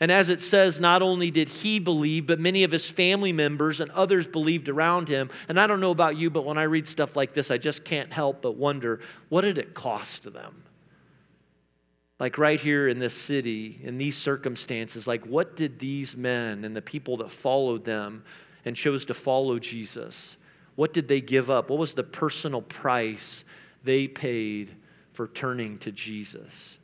And 0.00 0.10
as 0.10 0.28
it 0.28 0.40
says, 0.40 0.80
not 0.80 1.02
only 1.02 1.30
did 1.30 1.48
he 1.48 1.78
believe, 1.78 2.26
but 2.26 2.40
many 2.40 2.64
of 2.64 2.72
his 2.72 2.90
family 2.90 3.32
members 3.32 3.80
and 3.80 3.90
others 3.92 4.26
believed 4.26 4.68
around 4.68 5.08
him. 5.08 5.30
And 5.48 5.58
I 5.58 5.66
don't 5.66 5.80
know 5.80 5.92
about 5.92 6.16
you, 6.16 6.30
but 6.30 6.44
when 6.44 6.58
I 6.58 6.64
read 6.64 6.88
stuff 6.88 7.16
like 7.16 7.32
this, 7.32 7.50
I 7.50 7.58
just 7.58 7.84
can't 7.84 8.12
help 8.12 8.42
but 8.42 8.56
wonder 8.56 9.00
what 9.28 9.42
did 9.42 9.56
it 9.56 9.72
cost 9.72 10.32
them? 10.32 10.63
Like 12.24 12.38
right 12.38 12.58
here 12.58 12.88
in 12.88 12.98
this 12.98 13.12
city, 13.12 13.78
in 13.82 13.98
these 13.98 14.16
circumstances, 14.16 15.06
like 15.06 15.26
what 15.26 15.56
did 15.56 15.78
these 15.78 16.16
men 16.16 16.64
and 16.64 16.74
the 16.74 16.80
people 16.80 17.18
that 17.18 17.30
followed 17.30 17.84
them 17.84 18.24
and 18.64 18.74
chose 18.74 19.04
to 19.04 19.12
follow 19.12 19.58
Jesus, 19.58 20.38
what 20.74 20.94
did 20.94 21.06
they 21.06 21.20
give 21.20 21.50
up? 21.50 21.68
What 21.68 21.78
was 21.78 21.92
the 21.92 22.02
personal 22.02 22.62
price 22.62 23.44
they 23.82 24.08
paid 24.08 24.74
for 25.12 25.28
turning 25.28 25.76
to 25.80 25.92
Jesus? 25.92 26.78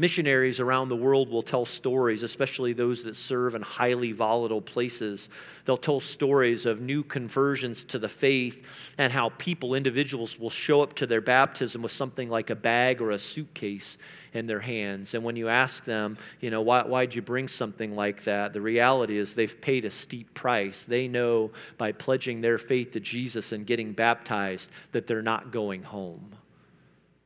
Missionaries 0.00 0.60
around 0.60 0.88
the 0.88 0.96
world 0.96 1.28
will 1.28 1.42
tell 1.42 1.66
stories, 1.66 2.22
especially 2.22 2.72
those 2.72 3.04
that 3.04 3.16
serve 3.16 3.54
in 3.54 3.60
highly 3.60 4.12
volatile 4.12 4.62
places. 4.62 5.28
They'll 5.66 5.76
tell 5.76 6.00
stories 6.00 6.64
of 6.64 6.80
new 6.80 7.02
conversions 7.02 7.84
to 7.84 7.98
the 7.98 8.08
faith 8.08 8.94
and 8.96 9.12
how 9.12 9.28
people, 9.36 9.74
individuals, 9.74 10.38
will 10.38 10.48
show 10.48 10.80
up 10.80 10.94
to 10.94 11.06
their 11.06 11.20
baptism 11.20 11.82
with 11.82 11.92
something 11.92 12.30
like 12.30 12.48
a 12.48 12.54
bag 12.54 13.02
or 13.02 13.10
a 13.10 13.18
suitcase 13.18 13.98
in 14.32 14.46
their 14.46 14.60
hands. 14.60 15.12
And 15.12 15.22
when 15.22 15.36
you 15.36 15.50
ask 15.50 15.84
them, 15.84 16.16
you 16.40 16.48
know, 16.48 16.62
why, 16.62 16.82
why'd 16.82 17.14
you 17.14 17.20
bring 17.20 17.46
something 17.46 17.94
like 17.94 18.24
that? 18.24 18.54
The 18.54 18.62
reality 18.62 19.18
is 19.18 19.34
they've 19.34 19.60
paid 19.60 19.84
a 19.84 19.90
steep 19.90 20.32
price. 20.32 20.86
They 20.86 21.08
know 21.08 21.50
by 21.76 21.92
pledging 21.92 22.40
their 22.40 22.56
faith 22.56 22.92
to 22.92 23.00
Jesus 23.00 23.52
and 23.52 23.66
getting 23.66 23.92
baptized 23.92 24.70
that 24.92 25.06
they're 25.06 25.20
not 25.20 25.52
going 25.52 25.82
home 25.82 26.36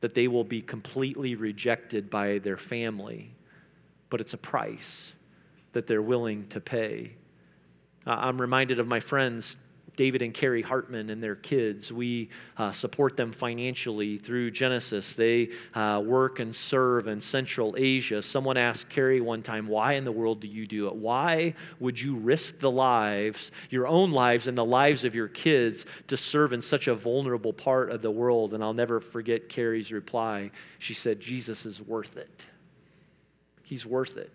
that 0.01 0.13
they 0.13 0.27
will 0.27 0.43
be 0.43 0.61
completely 0.61 1.35
rejected 1.35 2.09
by 2.09 2.39
their 2.39 2.57
family, 2.57 3.31
but 4.09 4.21
it's 4.21 4.33
a 4.33 4.37
price 4.37 5.15
that 5.71 5.87
they're 5.87 6.01
willing 6.01 6.47
to 6.47 6.59
pay. 6.59 7.11
I'm 8.05 8.39
reminded 8.39 8.79
of 8.79 8.87
my 8.87 8.99
friends 8.99 9.57
David 9.95 10.21
and 10.21 10.33
Carrie 10.33 10.61
Hartman 10.61 11.09
and 11.09 11.21
their 11.21 11.35
kids. 11.35 11.91
We 11.91 12.29
uh, 12.57 12.71
support 12.71 13.17
them 13.17 13.31
financially 13.31 14.17
through 14.17 14.51
Genesis. 14.51 15.13
They 15.13 15.49
uh, 15.73 16.03
work 16.05 16.39
and 16.39 16.55
serve 16.55 17.07
in 17.07 17.21
Central 17.21 17.75
Asia. 17.77 18.21
Someone 18.21 18.57
asked 18.57 18.89
Carrie 18.89 19.21
one 19.21 19.41
time, 19.41 19.67
Why 19.67 19.93
in 19.93 20.03
the 20.03 20.11
world 20.11 20.41
do 20.41 20.47
you 20.47 20.65
do 20.65 20.87
it? 20.87 20.95
Why 20.95 21.53
would 21.79 21.99
you 21.99 22.15
risk 22.15 22.59
the 22.59 22.71
lives, 22.71 23.51
your 23.69 23.87
own 23.87 24.11
lives, 24.11 24.47
and 24.47 24.57
the 24.57 24.65
lives 24.65 25.05
of 25.05 25.15
your 25.15 25.27
kids 25.27 25.85
to 26.07 26.17
serve 26.17 26.53
in 26.53 26.61
such 26.61 26.87
a 26.87 26.95
vulnerable 26.95 27.53
part 27.53 27.91
of 27.91 28.01
the 28.01 28.11
world? 28.11 28.53
And 28.53 28.63
I'll 28.63 28.73
never 28.73 28.99
forget 28.99 29.49
Carrie's 29.49 29.91
reply. 29.91 30.51
She 30.79 30.93
said, 30.93 31.19
Jesus 31.19 31.65
is 31.65 31.81
worth 31.81 32.17
it. 32.17 32.49
He's 33.63 33.85
worth 33.85 34.17
it. 34.17 34.31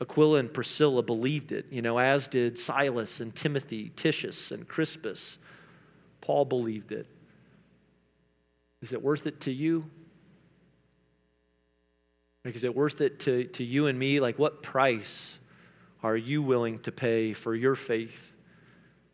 Aquila 0.00 0.38
and 0.38 0.52
Priscilla 0.52 1.02
believed 1.02 1.52
it, 1.52 1.66
you 1.70 1.82
know, 1.82 1.98
as 1.98 2.28
did 2.28 2.58
Silas 2.58 3.20
and 3.20 3.34
Timothy, 3.34 3.90
Titius 3.96 4.52
and 4.52 4.66
Crispus. 4.68 5.38
Paul 6.20 6.44
believed 6.44 6.92
it. 6.92 7.06
Is 8.80 8.92
it 8.92 9.02
worth 9.02 9.26
it 9.26 9.40
to 9.40 9.52
you? 9.52 9.90
Like, 12.44 12.54
is 12.54 12.64
it 12.64 12.74
worth 12.74 13.00
it 13.00 13.20
to, 13.20 13.44
to 13.44 13.64
you 13.64 13.88
and 13.88 13.98
me? 13.98 14.20
Like, 14.20 14.38
what 14.38 14.62
price 14.62 15.40
are 16.02 16.16
you 16.16 16.42
willing 16.42 16.78
to 16.80 16.92
pay 16.92 17.32
for 17.32 17.54
your 17.54 17.74
faith? 17.74 18.32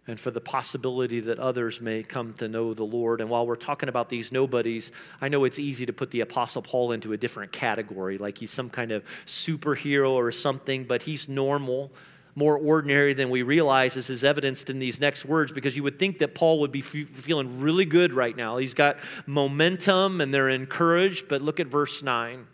And 0.07 0.21
for 0.21 0.31
the 0.31 0.40
possibility 0.40 1.21
that 1.21 1.38
others 1.38 1.81
may 1.81 2.03
come 2.03 2.35
to 2.35 2.49
know 2.49 2.75
the 2.75 2.85
Lord. 2.85 3.21
And 3.21 3.31
while 3.31 3.47
we're 3.47 3.57
talking 3.57 3.88
about 3.88 4.09
these 4.09 4.33
nobodies, 4.33 4.93
I 5.21 5.29
know 5.29 5.45
it's 5.45 5.59
easy 5.59 5.87
to 5.87 5.93
put 5.93 6.11
the 6.11 6.21
Apostle 6.21 6.62
Paul 6.62 6.93
into 6.93 7.12
a 7.12 7.17
different 7.17 7.53
category, 7.53 8.19
like 8.19 8.38
he's 8.38 8.51
some 8.51 8.69
kind 8.69 8.93
of 8.93 9.05
superhero 9.25 10.11
or 10.12 10.31
something, 10.31 10.85
but 10.85 11.03
he's 11.03 11.29
normal. 11.29 11.90
More 12.37 12.59
ordinary 12.59 13.14
than 13.14 13.31
we 13.31 13.43
realize 13.43 13.97
is 13.97 14.11
is 14.11 14.25
evidenced 14.25 14.69
in 14.69 14.81
these 14.81 15.01
next 15.01 15.25
words 15.25 15.53
because 15.53 15.77
you 15.77 15.85
would 15.85 16.01
think 16.01 16.19
that 16.19 16.35
Paul 16.35 16.59
would 16.61 16.73
be 16.73 16.81
f- 16.81 16.87
feeling 16.87 17.61
really 17.61 17.85
good 17.85 18.12
right 18.12 18.37
now. 18.37 18.57
He's 18.57 18.75
got 18.75 18.97
momentum 19.25 20.21
and 20.21 20.35
they're 20.35 20.49
encouraged, 20.49 21.29
but 21.29 21.43
look 21.43 21.61
at 21.61 21.69
verse 21.69 22.03
9. 22.03 22.49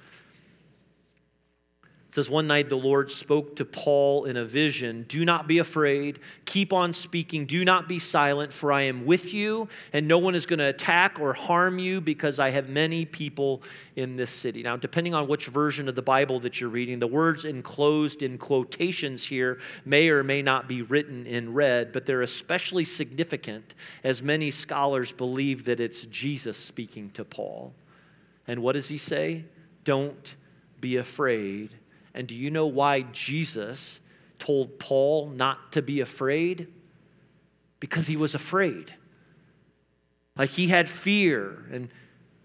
It 2.11 2.17
says, 2.17 2.29
One 2.29 2.49
night 2.49 2.69
the 2.69 2.77
Lord 2.77 3.09
spoke 3.09 3.55
to 3.55 3.65
Paul 3.65 4.25
in 4.25 4.37
a 4.37 4.45
vision 4.45 5.05
Do 5.07 5.25
not 5.25 5.47
be 5.47 5.59
afraid. 5.59 6.19
Keep 6.45 6.73
on 6.73 6.93
speaking. 6.93 7.47
Do 7.47 7.65
not 7.65 7.89
be 7.89 8.01
silent, 8.01 8.53
for 8.53 8.73
I 8.73 8.83
am 8.83 9.07
with 9.07 9.33
you, 9.33 9.69
and 9.93 10.09
no 10.09 10.19
one 10.19 10.35
is 10.35 10.45
going 10.45 10.59
to 10.59 10.67
attack 10.67 11.21
or 11.21 11.33
harm 11.33 11.79
you 11.79 12.01
because 12.01 12.41
I 12.41 12.51
have 12.51 12.69
many 12.69 13.05
people 13.05 13.63
in 13.95 14.17
this 14.17 14.33
city. 14.33 14.65
Now, 14.65 14.77
depending 14.77 15.15
on 15.15 15.29
which 15.29 15.47
version 15.47 15.89
of 15.89 15.95
the 15.95 16.03
Bible 16.03 16.41
that 16.41 16.61
you're 16.61 16.69
reading, 16.69 16.99
the 16.99 17.07
words 17.07 17.45
enclosed 17.45 18.25
in 18.25 18.39
quotations 18.39 19.25
here 19.25 19.61
may 19.85 20.09
or 20.09 20.25
may 20.25 20.43
not 20.43 20.67
be 20.67 20.83
written 20.83 21.29
in 21.29 21.55
red, 21.55 21.93
but 21.93 22.07
they're 22.07 22.23
especially 22.23 22.85
significant 22.85 23.77
as 24.03 24.21
many 24.21 24.51
scholars 24.51 25.13
believe 25.13 25.65
that 25.67 25.79
it's 25.79 26.07
Jesus 26.07 26.57
speaking 26.57 27.11
to 27.11 27.25
Paul. 27.25 27.73
And 28.49 28.65
what 28.65 28.73
does 28.73 28.89
he 28.89 28.99
say? 28.99 29.45
Don't 29.85 30.35
be 30.81 30.97
afraid 30.97 31.77
and 32.15 32.27
do 32.27 32.35
you 32.35 32.51
know 32.51 32.67
why 32.67 33.03
Jesus 33.03 34.01
told 34.39 34.79
Paul 34.79 35.31
not 35.31 35.73
to 35.73 35.83
be 35.83 36.01
afraid? 36.01 36.69
Because 37.79 38.07
he 38.07 38.17
was 38.17 38.35
afraid. 38.35 38.93
Like 40.37 40.51
he 40.51 40.69
had 40.69 40.89
fear. 40.89 41.67
And, 41.71 41.89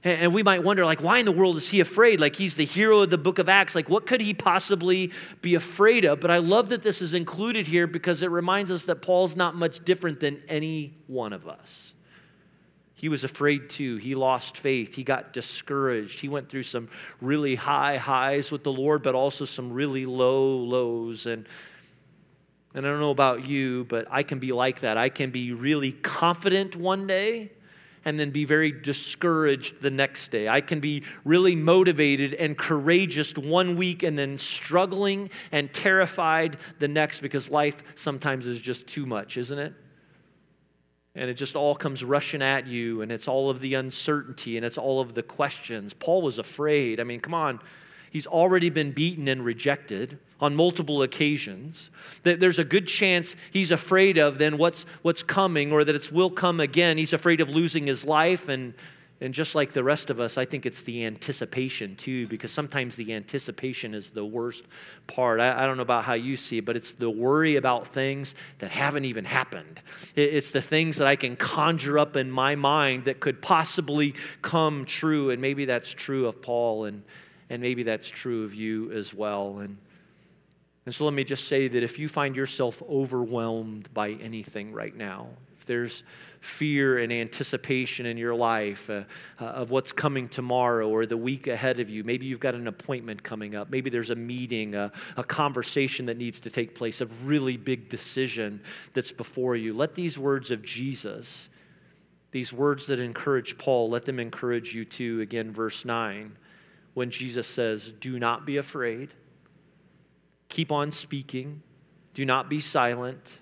and 0.04 0.34
we 0.34 0.44
might 0.44 0.64
wonder, 0.64 0.86
like, 0.86 1.02
why 1.02 1.18
in 1.18 1.26
the 1.26 1.32
world 1.32 1.58
is 1.58 1.72
he 1.72 1.80
afraid? 1.80 2.20
Like 2.20 2.36
he's 2.36 2.56
the 2.56 2.66
hero 2.66 3.02
of 3.02 3.10
the 3.10 3.18
book 3.18 3.40
of 3.40 3.50
Acts. 3.50 3.74
Like, 3.74 3.90
what 3.90 4.06
could 4.06 4.22
he 4.22 4.34
possibly 4.34 5.12
be 5.42 5.56
afraid 5.56 6.06
of? 6.06 6.20
But 6.20 6.30
I 6.30 6.38
love 6.38 6.70
that 6.70 6.84
this 6.84 7.02
is 7.02 7.14
included 7.16 7.66
here 7.66 7.88
because 7.88 8.22
it 8.22 8.30
reminds 8.30 8.70
us 8.70 8.86
that 8.86 9.02
Paul's 9.02 9.36
not 9.36 9.56
much 9.56 9.84
different 9.84 10.20
than 10.20 10.44
any 10.48 10.94
one 11.08 11.34
of 11.34 11.48
us. 11.48 11.95
He 13.06 13.10
was 13.10 13.24
afraid 13.24 13.70
too. 13.70 13.98
He 13.98 14.16
lost 14.16 14.58
faith. 14.58 14.96
He 14.96 15.04
got 15.04 15.32
discouraged. 15.32 16.20
He 16.20 16.28
went 16.28 16.50
through 16.50 16.64
some 16.64 16.90
really 17.22 17.54
high 17.54 17.98
highs 17.98 18.52
with 18.52 18.64
the 18.64 18.72
Lord, 18.72 19.04
but 19.04 19.14
also 19.14 19.46
some 19.46 19.72
really 19.72 20.08
low 20.08 20.58
lows. 20.58 21.28
And, 21.28 21.48
and 22.74 22.84
I 22.84 22.90
don't 22.90 23.00
know 23.00 23.12
about 23.12 23.48
you, 23.48 23.86
but 23.90 24.08
I 24.10 24.24
can 24.24 24.40
be 24.40 24.52
like 24.54 24.80
that. 24.80 24.98
I 24.98 25.10
can 25.10 25.30
be 25.30 25.54
really 25.54 25.92
confident 25.92 26.76
one 26.76 27.06
day 27.06 27.52
and 28.06 28.20
then 28.20 28.32
be 28.32 28.44
very 28.44 28.72
discouraged 28.72 29.84
the 29.84 29.92
next 29.92 30.30
day. 30.30 30.50
I 30.50 30.62
can 30.62 30.80
be 30.80 31.04
really 31.24 31.56
motivated 31.56 32.34
and 32.34 32.58
courageous 32.58 33.36
one 33.38 33.76
week 33.76 34.02
and 34.02 34.18
then 34.18 34.36
struggling 34.36 35.30
and 35.52 35.72
terrified 35.72 36.58
the 36.80 36.88
next 36.88 37.20
because 37.20 37.52
life 37.52 37.84
sometimes 37.94 38.48
is 38.48 38.60
just 38.60 38.88
too 38.88 39.06
much, 39.06 39.38
isn't 39.38 39.60
it? 39.60 39.76
And 41.16 41.30
it 41.30 41.36
just 41.36 41.56
all 41.56 41.76
comes 41.76 42.04
rushing 42.04 42.42
at 42.42 42.68
you, 42.68 43.02
and 43.02 43.12
it's 43.12 43.28
all 43.28 43.50
of 43.50 43.62
the 43.62 43.76
uncertainty 43.76 44.58
and 44.58 44.66
it's 44.66 44.78
all 44.78 45.00
of 45.00 45.14
the 45.14 45.24
questions. 45.24 45.94
Paul 45.94 46.22
was 46.22 46.40
afraid. 46.40 47.00
I 47.00 47.04
mean, 47.04 47.22
come 47.22 47.34
on. 47.34 47.60
He's 48.12 48.28
already 48.28 48.70
been 48.70 48.92
beaten 48.92 49.28
and 49.28 49.44
rejected 49.44 50.18
on 50.40 50.56
multiple 50.56 51.02
occasions. 51.02 51.90
That 52.24 52.40
there's 52.40 52.60
a 52.60 52.64
good 52.64 52.88
chance 52.88 53.36
he's 53.52 53.72
afraid 53.72 54.18
of 54.18 54.38
then 54.38 54.58
what's, 54.58 54.84
what's 55.02 55.24
coming 55.24 55.72
or 55.72 55.84
that 55.84 55.96
it 55.96 56.12
will 56.12 56.30
come 56.30 56.60
again. 56.60 56.98
He's 56.98 57.14
afraid 57.14 57.42
of 57.42 57.50
losing 57.50 57.88
his 57.88 58.06
life 58.06 58.48
and 58.48 58.74
and 59.22 59.34
just 59.34 59.56
like 59.56 59.72
the 59.72 59.84
rest 59.84 60.10
of 60.10 60.20
us, 60.20 60.38
I 60.38 60.44
think 60.44 60.66
it's 60.66 60.82
the 60.82 61.06
anticipation 61.06 61.96
too, 61.96 62.28
because 62.28 62.52
sometimes 62.52 62.98
the 62.98 63.14
anticipation 63.14 63.94
is 63.94 64.12
the 64.12 64.26
worst 64.26 64.66
part. 65.08 65.40
I, 65.40 65.64
I, 65.64 65.66
don't 65.66 65.78
know 65.78 65.84
about 65.84 66.04
how 66.04 66.16
you 66.16 66.36
see 66.36 66.58
it, 66.58 66.66
but 66.66 66.76
it's 66.76 66.94
the 66.94 67.10
worry 67.10 67.56
about 67.56 67.88
things 67.88 68.36
that 68.60 68.72
haven't 68.72 69.06
even 69.06 69.24
happened. 69.24 69.82
It, 70.16 70.34
it's 70.34 70.52
the 70.52 70.62
things 70.62 70.98
that 70.98 71.08
I 71.08 71.16
can 71.16 71.38
conjure 71.38 71.98
up 71.98 72.18
in 72.18 72.30
my 72.30 72.56
mind 72.56 73.06
that 73.06 73.22
could 73.22 73.42
possibly 73.42 74.16
come 74.42 74.84
true. 74.84 75.30
And 75.30 75.42
maybe 75.42 75.64
that's 75.64 75.92
true 75.92 76.28
of 76.28 76.42
Paul, 76.42 76.84
and, 76.84 77.02
and 77.50 77.62
maybe 77.62 77.84
that's 77.84 78.10
true 78.10 78.44
of 78.44 78.54
you 78.54 78.92
as 78.92 79.14
well. 79.14 79.60
And, 79.60 79.78
and 80.86 80.94
so 80.94 81.06
let 81.06 81.14
me 81.14 81.24
just 81.24 81.48
say 81.48 81.70
that 81.70 81.84
if 81.84 82.00
you 82.00 82.10
find 82.10 82.36
yourself 82.36 82.84
overwhelmed 82.84 83.94
by 83.94 84.10
anything 84.10 84.74
right 84.74 84.96
now, 84.96 85.30
there's 85.66 86.04
fear 86.40 87.00
and 87.00 87.12
anticipation 87.12 88.06
in 88.06 88.18
your 88.18 88.36
life 88.36 88.90
uh, 88.90 89.04
uh, 89.40 89.46
of 89.46 89.72
what's 89.72 89.92
coming 89.92 90.30
tomorrow 90.30 90.88
or 90.88 91.06
the 91.06 91.18
week 91.18 91.48
ahead 91.48 91.80
of 91.80 91.90
you. 91.90 92.04
Maybe 92.04 92.26
you've 92.26 92.40
got 92.40 92.56
an 92.56 92.68
appointment 92.68 93.24
coming 93.24 93.56
up. 93.56 93.70
Maybe 93.70 93.90
there's 93.90 94.12
a 94.12 94.16
meeting, 94.16 94.76
a, 94.76 94.92
a 95.18 95.24
conversation 95.24 96.06
that 96.06 96.18
needs 96.18 96.40
to 96.42 96.50
take 96.50 96.76
place, 96.76 97.02
a 97.02 97.08
really 97.24 97.58
big 97.58 97.90
decision 97.90 98.62
that's 98.94 99.12
before 99.12 99.56
you. 99.56 99.74
Let 99.74 99.96
these 99.96 100.20
words 100.20 100.52
of 100.52 100.62
Jesus, 100.62 101.50
these 102.32 102.54
words 102.54 102.88
that 102.88 103.00
encourage 103.00 103.58
Paul, 103.58 103.90
let 103.90 104.06
them 104.06 104.20
encourage 104.20 104.76
you 104.76 104.86
too. 104.86 105.22
Again, 105.22 105.52
verse 105.52 105.84
9, 105.84 106.38
when 106.94 107.10
Jesus 107.10 107.48
says, 107.48 107.92
Do 107.92 108.20
not 108.20 108.46
be 108.46 108.58
afraid, 108.58 109.14
keep 110.50 110.72
on 110.72 110.92
speaking, 110.92 111.64
do 112.14 112.26
not 112.26 112.50
be 112.50 112.60
silent 112.60 113.40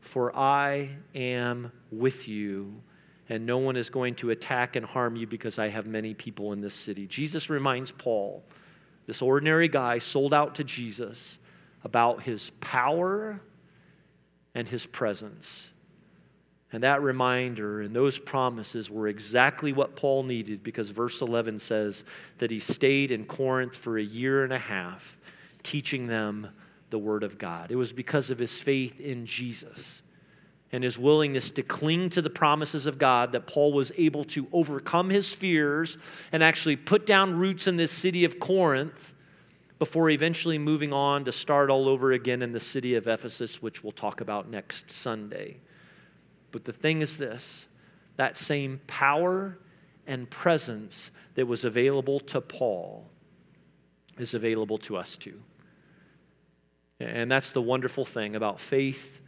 for 0.00 0.36
I 0.36 0.90
am 1.14 1.72
with 1.90 2.28
you, 2.28 2.82
and 3.28 3.46
no 3.46 3.58
one 3.58 3.76
is 3.76 3.90
going 3.90 4.14
to 4.16 4.30
attack 4.30 4.76
and 4.76 4.84
harm 4.84 5.16
you 5.16 5.26
because 5.26 5.58
I 5.58 5.68
have 5.68 5.86
many 5.86 6.14
people 6.14 6.52
in 6.52 6.60
this 6.60 6.74
city. 6.74 7.06
Jesus 7.06 7.50
reminds 7.50 7.92
Paul, 7.92 8.42
this 9.06 9.22
ordinary 9.22 9.68
guy 9.68 9.98
sold 9.98 10.34
out 10.34 10.56
to 10.56 10.64
Jesus, 10.64 11.38
about 11.84 12.22
his 12.22 12.50
power 12.60 13.40
and 14.54 14.68
his 14.68 14.86
presence. 14.86 15.72
And 16.72 16.84
that 16.84 17.02
reminder 17.02 17.80
and 17.80 17.94
those 17.94 18.18
promises 18.18 18.90
were 18.90 19.08
exactly 19.08 19.72
what 19.72 19.96
Paul 19.96 20.22
needed 20.22 20.62
because 20.62 20.90
verse 20.90 21.20
11 21.20 21.58
says 21.58 22.04
that 22.38 22.50
he 22.50 22.60
stayed 22.60 23.10
in 23.10 23.24
Corinth 23.24 23.76
for 23.76 23.98
a 23.98 24.02
year 24.02 24.44
and 24.44 24.52
a 24.52 24.58
half, 24.58 25.18
teaching 25.62 26.06
them 26.06 26.48
the 26.90 26.98
Word 26.98 27.22
of 27.22 27.38
God. 27.38 27.70
It 27.70 27.76
was 27.76 27.92
because 27.92 28.30
of 28.30 28.38
his 28.38 28.60
faith 28.60 29.00
in 29.00 29.26
Jesus 29.26 30.02
and 30.72 30.84
his 30.84 30.98
willingness 30.98 31.50
to 31.52 31.62
cling 31.62 32.10
to 32.10 32.22
the 32.22 32.30
promises 32.30 32.86
of 32.86 32.98
God 32.98 33.32
that 33.32 33.46
Paul 33.46 33.72
was 33.72 33.90
able 33.96 34.24
to 34.24 34.46
overcome 34.52 35.10
his 35.10 35.34
fears 35.34 35.98
and 36.32 36.42
actually 36.42 36.76
put 36.76 37.06
down 37.06 37.34
roots 37.34 37.66
in 37.66 37.76
this 37.76 37.90
city 37.90 38.24
of 38.24 38.38
Corinth 38.38 39.12
before 39.80 40.10
eventually 40.10 40.58
moving 40.58 40.92
on 40.92 41.24
to 41.24 41.32
start 41.32 41.70
all 41.70 41.88
over 41.88 42.12
again 42.12 42.42
in 42.42 42.52
the 42.52 42.60
city 42.60 42.94
of 42.94 43.08
Ephesus, 43.08 43.62
which 43.62 43.82
we'll 43.82 43.92
talk 43.92 44.20
about 44.20 44.48
next 44.48 44.90
Sunday. 44.90 45.56
But 46.52 46.64
the 46.64 46.72
thing 46.72 47.00
is 47.00 47.18
this 47.18 47.66
that 48.16 48.36
same 48.36 48.80
power 48.86 49.58
and 50.06 50.28
presence 50.28 51.10
that 51.34 51.46
was 51.46 51.64
available 51.64 52.20
to 52.20 52.40
Paul 52.40 53.08
is 54.18 54.34
available 54.34 54.76
to 54.78 54.98
us 54.98 55.16
too. 55.16 55.40
And 57.00 57.30
that's 57.30 57.52
the 57.52 57.62
wonderful 57.62 58.04
thing 58.04 58.36
about 58.36 58.60
faith 58.60 59.22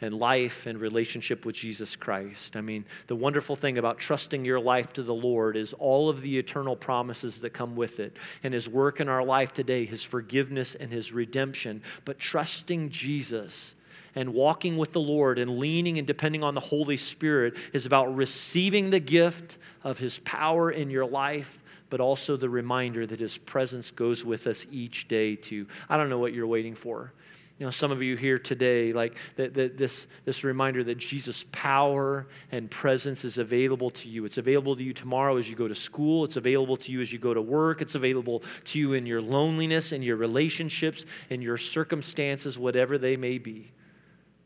and 0.00 0.14
life 0.14 0.66
and 0.66 0.80
relationship 0.80 1.44
with 1.44 1.56
Jesus 1.56 1.96
Christ. 1.96 2.56
I 2.56 2.60
mean, 2.60 2.84
the 3.08 3.16
wonderful 3.16 3.56
thing 3.56 3.78
about 3.78 3.98
trusting 3.98 4.44
your 4.44 4.60
life 4.60 4.92
to 4.94 5.02
the 5.02 5.14
Lord 5.14 5.56
is 5.56 5.72
all 5.74 6.08
of 6.08 6.22
the 6.22 6.38
eternal 6.38 6.76
promises 6.76 7.40
that 7.40 7.50
come 7.50 7.76
with 7.76 8.00
it 8.00 8.16
and 8.42 8.54
His 8.54 8.68
work 8.68 9.00
in 9.00 9.08
our 9.08 9.24
life 9.24 9.52
today, 9.52 9.84
His 9.84 10.04
forgiveness 10.04 10.74
and 10.74 10.90
His 10.90 11.12
redemption. 11.12 11.82
But 12.04 12.18
trusting 12.18 12.90
Jesus 12.90 13.74
and 14.14 14.32
walking 14.32 14.76
with 14.76 14.92
the 14.92 15.00
Lord 15.00 15.38
and 15.38 15.58
leaning 15.58 15.98
and 15.98 16.06
depending 16.06 16.42
on 16.42 16.54
the 16.54 16.60
Holy 16.60 16.96
Spirit 16.96 17.56
is 17.72 17.84
about 17.84 18.14
receiving 18.14 18.90
the 18.90 19.00
gift 19.00 19.58
of 19.82 19.98
His 19.98 20.20
power 20.20 20.70
in 20.70 20.90
your 20.90 21.06
life 21.06 21.62
but 21.90 22.00
also 22.00 22.36
the 22.36 22.48
reminder 22.48 23.06
that 23.06 23.18
his 23.18 23.38
presence 23.38 23.90
goes 23.90 24.24
with 24.24 24.46
us 24.46 24.66
each 24.70 25.08
day 25.08 25.36
to, 25.36 25.66
I 25.88 25.96
don't 25.96 26.08
know 26.08 26.18
what 26.18 26.32
you're 26.32 26.46
waiting 26.46 26.74
for. 26.74 27.12
You 27.58 27.66
know, 27.66 27.70
some 27.70 27.90
of 27.90 28.02
you 28.02 28.16
here 28.16 28.38
today, 28.38 28.92
like 28.92 29.16
that, 29.34 29.52
that 29.54 29.76
this, 29.76 30.06
this 30.24 30.44
reminder 30.44 30.84
that 30.84 30.96
Jesus' 30.96 31.44
power 31.50 32.28
and 32.52 32.70
presence 32.70 33.24
is 33.24 33.36
available 33.36 33.90
to 33.90 34.08
you. 34.08 34.24
It's 34.24 34.38
available 34.38 34.76
to 34.76 34.84
you 34.84 34.92
tomorrow 34.92 35.36
as 35.38 35.50
you 35.50 35.56
go 35.56 35.66
to 35.66 35.74
school. 35.74 36.22
It's 36.22 36.36
available 36.36 36.76
to 36.76 36.92
you 36.92 37.00
as 37.00 37.12
you 37.12 37.18
go 37.18 37.34
to 37.34 37.42
work. 37.42 37.82
It's 37.82 37.96
available 37.96 38.44
to 38.66 38.78
you 38.78 38.92
in 38.92 39.06
your 39.06 39.20
loneliness 39.20 39.90
in 39.90 40.02
your 40.02 40.16
relationships 40.16 41.04
in 41.30 41.42
your 41.42 41.56
circumstances, 41.56 42.60
whatever 42.60 42.96
they 42.96 43.16
may 43.16 43.38
be. 43.38 43.72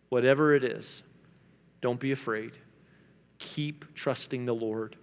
Whatever 0.09 0.55
it 0.55 0.65
is, 0.65 1.03
don't 1.83 2.01
be 2.01 2.13
afraid. 2.13 2.53
Keep 3.39 3.95
trusting 3.95 4.47
the 4.47 4.55
Lord. 4.55 4.97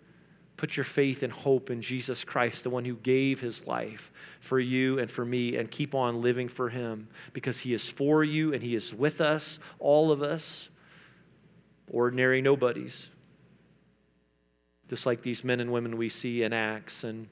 Put 0.59 0.75
your 0.75 0.83
faith 0.83 1.23
and 1.23 1.31
hope 1.31 1.69
in 1.69 1.81
Jesus 1.81 2.25
Christ, 2.25 2.65
the 2.65 2.69
one 2.69 2.83
who 2.83 2.95
gave 2.95 3.39
his 3.39 3.65
life 3.65 4.11
for 4.41 4.59
you 4.59 4.99
and 4.99 5.09
for 5.09 5.23
me, 5.23 5.55
and 5.55 5.71
keep 5.71 5.95
on 5.95 6.19
living 6.19 6.49
for 6.49 6.67
him 6.67 7.07
because 7.31 7.61
he 7.61 7.73
is 7.73 7.89
for 7.89 8.25
you 8.25 8.53
and 8.53 8.61
he 8.61 8.75
is 8.75 8.93
with 8.93 9.21
us, 9.21 9.59
all 9.79 10.11
of 10.11 10.21
us, 10.21 10.67
ordinary 11.89 12.41
nobodies. 12.41 13.09
Just 14.89 15.05
like 15.05 15.21
these 15.21 15.45
men 15.45 15.61
and 15.61 15.71
women 15.71 15.95
we 15.95 16.09
see 16.09 16.43
in 16.43 16.51
Acts. 16.51 17.05
And 17.05 17.29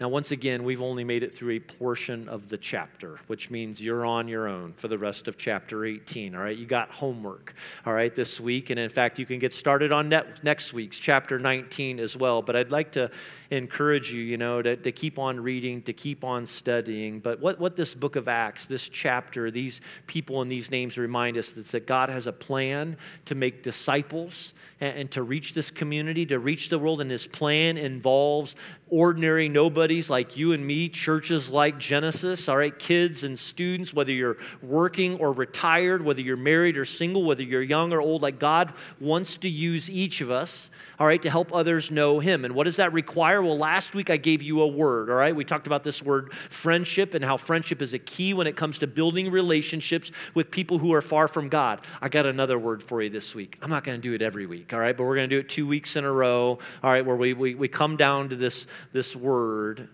Now, 0.00 0.08
once 0.08 0.32
again, 0.32 0.64
we've 0.64 0.82
only 0.82 1.04
made 1.04 1.22
it 1.22 1.32
through 1.32 1.52
a 1.52 1.60
portion 1.60 2.28
of 2.28 2.48
the 2.48 2.58
chapter, 2.58 3.20
which 3.28 3.48
means 3.48 3.80
you're 3.80 4.04
on 4.04 4.26
your 4.26 4.48
own 4.48 4.72
for 4.72 4.88
the 4.88 4.98
rest 4.98 5.28
of 5.28 5.38
chapter 5.38 5.84
18. 5.84 6.34
All 6.34 6.42
right, 6.42 6.56
you 6.56 6.66
got 6.66 6.90
homework, 6.90 7.54
all 7.86 7.92
right, 7.92 8.12
this 8.12 8.40
week. 8.40 8.70
And 8.70 8.80
in 8.80 8.88
fact, 8.88 9.20
you 9.20 9.26
can 9.26 9.38
get 9.38 9.52
started 9.52 9.92
on 9.92 10.08
next 10.42 10.72
week's 10.72 10.98
chapter 10.98 11.38
19 11.38 12.00
as 12.00 12.16
well. 12.16 12.42
But 12.42 12.56
I'd 12.56 12.72
like 12.72 12.92
to 12.92 13.08
encourage 13.52 14.12
you, 14.12 14.20
you 14.20 14.36
know, 14.36 14.62
to, 14.62 14.74
to 14.76 14.90
keep 14.90 15.16
on 15.16 15.38
reading, 15.38 15.80
to 15.82 15.92
keep 15.92 16.24
on 16.24 16.44
studying. 16.46 17.20
But 17.20 17.38
what, 17.38 17.60
what 17.60 17.76
this 17.76 17.94
book 17.94 18.16
of 18.16 18.26
Acts, 18.26 18.66
this 18.66 18.88
chapter, 18.88 19.52
these 19.52 19.80
people 20.08 20.42
and 20.42 20.50
these 20.50 20.72
names 20.72 20.98
remind 20.98 21.36
us 21.36 21.56
is 21.56 21.70
that 21.70 21.86
God 21.86 22.08
has 22.08 22.26
a 22.26 22.32
plan 22.32 22.96
to 23.26 23.36
make 23.36 23.62
disciples 23.62 24.54
and, 24.80 24.98
and 24.98 25.10
to 25.12 25.22
reach 25.22 25.54
this 25.54 25.70
community, 25.70 26.26
to 26.26 26.40
reach 26.40 26.68
the 26.68 26.80
world. 26.80 27.00
And 27.00 27.10
his 27.10 27.28
plan 27.28 27.76
involves 27.76 28.56
ordinary 28.94 29.48
nobodies 29.48 30.08
like 30.08 30.36
you 30.36 30.52
and 30.52 30.64
me, 30.64 30.88
churches 30.88 31.50
like 31.50 31.78
Genesis, 31.78 32.48
all 32.48 32.56
right, 32.56 32.78
kids 32.78 33.24
and 33.24 33.36
students, 33.36 33.92
whether 33.92 34.12
you're 34.12 34.36
working 34.62 35.18
or 35.18 35.32
retired, 35.32 36.04
whether 36.04 36.20
you're 36.20 36.36
married 36.36 36.78
or 36.78 36.84
single, 36.84 37.24
whether 37.24 37.42
you're 37.42 37.60
young 37.62 37.92
or 37.92 38.00
old, 38.00 38.22
like 38.22 38.38
God 38.38 38.72
wants 39.00 39.38
to 39.38 39.48
use 39.48 39.90
each 39.90 40.20
of 40.20 40.30
us, 40.30 40.70
all 41.00 41.08
right, 41.08 41.20
to 41.22 41.28
help 41.28 41.52
others 41.52 41.90
know 41.90 42.20
Him. 42.20 42.44
And 42.44 42.54
what 42.54 42.64
does 42.64 42.76
that 42.76 42.92
require? 42.92 43.42
Well, 43.42 43.58
last 43.58 43.96
week 43.96 44.10
I 44.10 44.16
gave 44.16 44.42
you 44.42 44.60
a 44.60 44.68
word, 44.68 45.10
all 45.10 45.16
right? 45.16 45.34
We 45.34 45.44
talked 45.44 45.66
about 45.66 45.82
this 45.82 46.00
word 46.00 46.32
friendship 46.32 47.14
and 47.14 47.24
how 47.24 47.36
friendship 47.36 47.82
is 47.82 47.94
a 47.94 47.98
key 47.98 48.32
when 48.32 48.46
it 48.46 48.54
comes 48.54 48.78
to 48.78 48.86
building 48.86 49.32
relationships 49.32 50.12
with 50.34 50.52
people 50.52 50.78
who 50.78 50.94
are 50.94 51.02
far 51.02 51.26
from 51.26 51.48
God. 51.48 51.80
I 52.00 52.08
got 52.08 52.26
another 52.26 52.60
word 52.60 52.80
for 52.80 53.02
you 53.02 53.10
this 53.10 53.34
week. 53.34 53.58
I'm 53.60 53.70
not 53.70 53.82
going 53.82 54.00
to 54.00 54.02
do 54.02 54.14
it 54.14 54.22
every 54.22 54.46
week, 54.46 54.72
all 54.72 54.78
right, 54.78 54.96
but 54.96 55.02
we're 55.02 55.16
going 55.16 55.28
to 55.28 55.34
do 55.34 55.40
it 55.40 55.48
two 55.48 55.66
weeks 55.66 55.96
in 55.96 56.04
a 56.04 56.12
row, 56.12 56.60
all 56.82 56.90
right, 56.92 57.04
where 57.04 57.16
we, 57.16 57.32
we, 57.32 57.56
we 57.56 57.66
come 57.66 57.96
down 57.96 58.28
to 58.28 58.36
this 58.36 58.68
this 58.92 59.14
word. 59.14 59.88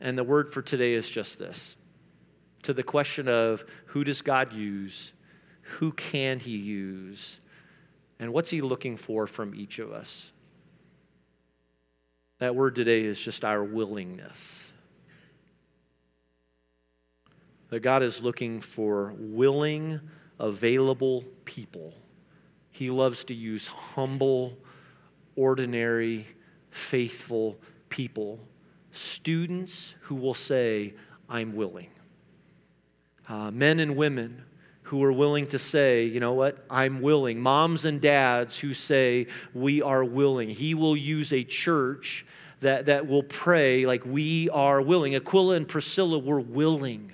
And 0.00 0.18
the 0.18 0.24
word 0.24 0.50
for 0.50 0.62
today 0.62 0.94
is 0.94 1.10
just 1.10 1.38
this 1.38 1.76
to 2.62 2.72
the 2.72 2.82
question 2.82 3.28
of 3.28 3.64
who 3.86 4.04
does 4.04 4.22
God 4.22 4.52
use? 4.52 5.12
Who 5.62 5.92
can 5.92 6.38
He 6.38 6.56
use? 6.56 7.40
And 8.18 8.32
what's 8.32 8.50
He 8.50 8.60
looking 8.60 8.96
for 8.96 9.26
from 9.26 9.54
each 9.54 9.78
of 9.78 9.92
us? 9.92 10.32
That 12.38 12.54
word 12.54 12.74
today 12.74 13.02
is 13.02 13.20
just 13.20 13.44
our 13.44 13.62
willingness. 13.62 14.72
That 17.68 17.80
God 17.80 18.02
is 18.02 18.22
looking 18.22 18.60
for 18.60 19.14
willing, 19.16 20.00
available 20.38 21.24
people. 21.44 21.94
He 22.70 22.90
loves 22.90 23.24
to 23.24 23.34
use 23.34 23.66
humble, 23.66 24.58
ordinary, 25.36 26.26
faithful 26.70 27.60
people, 27.92 28.40
students 28.90 29.94
who 30.00 30.14
will 30.14 30.34
say, 30.34 30.94
I'm 31.28 31.54
willing. 31.54 31.90
Uh, 33.28 33.50
men 33.50 33.80
and 33.80 33.96
women 33.96 34.42
who 34.84 35.04
are 35.04 35.12
willing 35.12 35.46
to 35.48 35.58
say, 35.58 36.04
you 36.04 36.18
know 36.18 36.32
what, 36.32 36.64
I'm 36.70 37.02
willing. 37.02 37.38
Moms 37.38 37.84
and 37.84 38.00
dads 38.00 38.58
who 38.58 38.72
say, 38.72 39.26
we 39.52 39.82
are 39.82 40.02
willing. 40.02 40.48
He 40.48 40.74
will 40.74 40.96
use 40.96 41.34
a 41.34 41.44
church 41.44 42.24
that, 42.60 42.86
that 42.86 43.06
will 43.06 43.22
pray 43.22 43.84
like 43.84 44.06
we 44.06 44.48
are 44.48 44.80
willing. 44.80 45.14
Aquila 45.14 45.56
and 45.56 45.68
Priscilla 45.68 46.18
were 46.18 46.40
willing. 46.40 47.12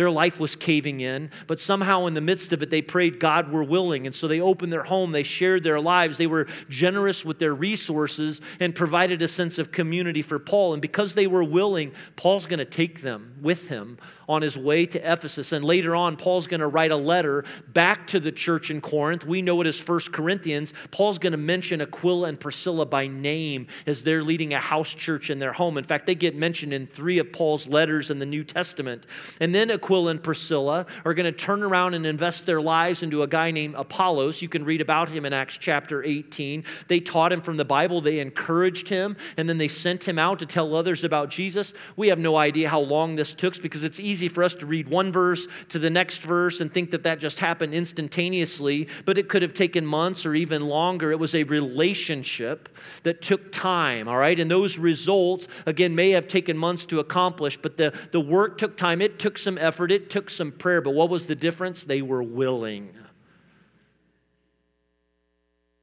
Their 0.00 0.10
life 0.10 0.40
was 0.40 0.56
caving 0.56 1.00
in, 1.00 1.28
but 1.46 1.60
somehow 1.60 2.06
in 2.06 2.14
the 2.14 2.22
midst 2.22 2.54
of 2.54 2.62
it, 2.62 2.70
they 2.70 2.80
prayed, 2.80 3.20
God, 3.20 3.52
we're 3.52 3.62
willing. 3.62 4.06
And 4.06 4.14
so 4.14 4.26
they 4.26 4.40
opened 4.40 4.72
their 4.72 4.84
home, 4.84 5.12
they 5.12 5.22
shared 5.22 5.62
their 5.62 5.78
lives, 5.78 6.16
they 6.16 6.26
were 6.26 6.46
generous 6.70 7.22
with 7.22 7.38
their 7.38 7.54
resources 7.54 8.40
and 8.60 8.74
provided 8.74 9.20
a 9.20 9.28
sense 9.28 9.58
of 9.58 9.72
community 9.72 10.22
for 10.22 10.38
Paul. 10.38 10.72
And 10.72 10.80
because 10.80 11.12
they 11.12 11.26
were 11.26 11.44
willing, 11.44 11.92
Paul's 12.16 12.46
going 12.46 12.60
to 12.60 12.64
take 12.64 13.02
them 13.02 13.34
with 13.42 13.68
him 13.68 13.98
on 14.30 14.42
his 14.42 14.56
way 14.56 14.86
to 14.86 14.98
Ephesus. 15.00 15.52
And 15.52 15.64
later 15.64 15.94
on, 15.94 16.16
Paul's 16.16 16.46
going 16.46 16.60
to 16.60 16.68
write 16.68 16.92
a 16.92 16.96
letter 16.96 17.44
back 17.66 18.06
to 18.06 18.20
the 18.20 18.30
church 18.30 18.70
in 18.70 18.80
Corinth. 18.80 19.26
We 19.26 19.42
know 19.42 19.60
it 19.60 19.66
as 19.66 19.80
First 19.80 20.12
Corinthians. 20.12 20.72
Paul's 20.92 21.18
going 21.18 21.32
to 21.32 21.36
mention 21.36 21.80
Aquila 21.80 22.28
and 22.28 22.38
Priscilla 22.38 22.86
by 22.86 23.08
name 23.08 23.66
as 23.88 24.04
they're 24.04 24.22
leading 24.22 24.54
a 24.54 24.60
house 24.60 24.94
church 24.94 25.30
in 25.30 25.40
their 25.40 25.52
home. 25.52 25.76
In 25.76 25.82
fact, 25.82 26.06
they 26.06 26.14
get 26.14 26.36
mentioned 26.36 26.72
in 26.72 26.86
three 26.86 27.18
of 27.18 27.32
Paul's 27.32 27.66
letters 27.66 28.08
in 28.08 28.20
the 28.20 28.26
New 28.26 28.44
Testament. 28.44 29.04
And 29.40 29.52
then 29.52 29.68
Aquila 29.68 29.89
and 29.90 30.22
Priscilla 30.22 30.86
are 31.04 31.14
going 31.14 31.32
to 31.32 31.36
turn 31.36 31.62
around 31.62 31.94
and 31.94 32.06
invest 32.06 32.46
their 32.46 32.60
lives 32.60 33.02
into 33.02 33.22
a 33.22 33.26
guy 33.26 33.50
named 33.50 33.74
Apollos. 33.76 34.40
You 34.40 34.48
can 34.48 34.64
read 34.64 34.80
about 34.80 35.08
him 35.08 35.24
in 35.24 35.32
Acts 35.32 35.58
chapter 35.58 36.04
18. 36.04 36.64
They 36.88 37.00
taught 37.00 37.32
him 37.32 37.40
from 37.40 37.56
the 37.56 37.64
Bible, 37.64 38.00
they 38.00 38.20
encouraged 38.20 38.88
him, 38.88 39.16
and 39.36 39.48
then 39.48 39.58
they 39.58 39.68
sent 39.68 40.06
him 40.06 40.18
out 40.18 40.38
to 40.38 40.46
tell 40.46 40.76
others 40.76 41.02
about 41.02 41.30
Jesus. 41.30 41.74
We 41.96 42.08
have 42.08 42.18
no 42.18 42.36
idea 42.36 42.68
how 42.68 42.80
long 42.80 43.16
this 43.16 43.34
took 43.34 43.50
because 43.60 43.82
it's 43.82 43.98
easy 43.98 44.20
easy 44.20 44.28
for 44.28 44.44
us 44.44 44.54
to 44.54 44.66
read 44.66 44.86
one 44.86 45.10
verse 45.10 45.48
to 45.70 45.78
the 45.78 45.88
next 45.88 46.22
verse 46.22 46.60
and 46.60 46.70
think 46.70 46.90
that 46.90 47.04
that 47.04 47.18
just 47.18 47.40
happened 47.40 47.72
instantaneously, 47.72 48.86
but 49.06 49.16
it 49.16 49.28
could 49.28 49.40
have 49.40 49.54
taken 49.54 49.86
months 49.86 50.26
or 50.26 50.34
even 50.34 50.66
longer. 50.68 51.10
It 51.10 51.18
was 51.18 51.34
a 51.34 51.44
relationship 51.44 52.68
that 53.02 53.22
took 53.22 53.50
time, 53.50 54.08
all 54.08 54.18
right? 54.18 54.38
And 54.38 54.50
those 54.50 54.76
results, 54.78 55.48
again, 55.64 55.94
may 55.94 56.10
have 56.10 56.28
taken 56.28 56.58
months 56.58 56.84
to 56.86 57.00
accomplish, 57.00 57.56
but 57.56 57.78
the, 57.78 57.94
the 58.12 58.20
work 58.20 58.58
took 58.58 58.76
time. 58.76 59.00
It 59.00 59.18
took 59.18 59.38
some 59.38 59.56
effort, 59.56 59.69
it 59.78 60.10
took 60.10 60.30
some 60.30 60.52
prayer. 60.52 60.80
But 60.80 60.94
what 60.94 61.10
was 61.10 61.26
the 61.26 61.36
difference? 61.36 61.84
They 61.84 62.02
were 62.02 62.22
willing. 62.22 62.90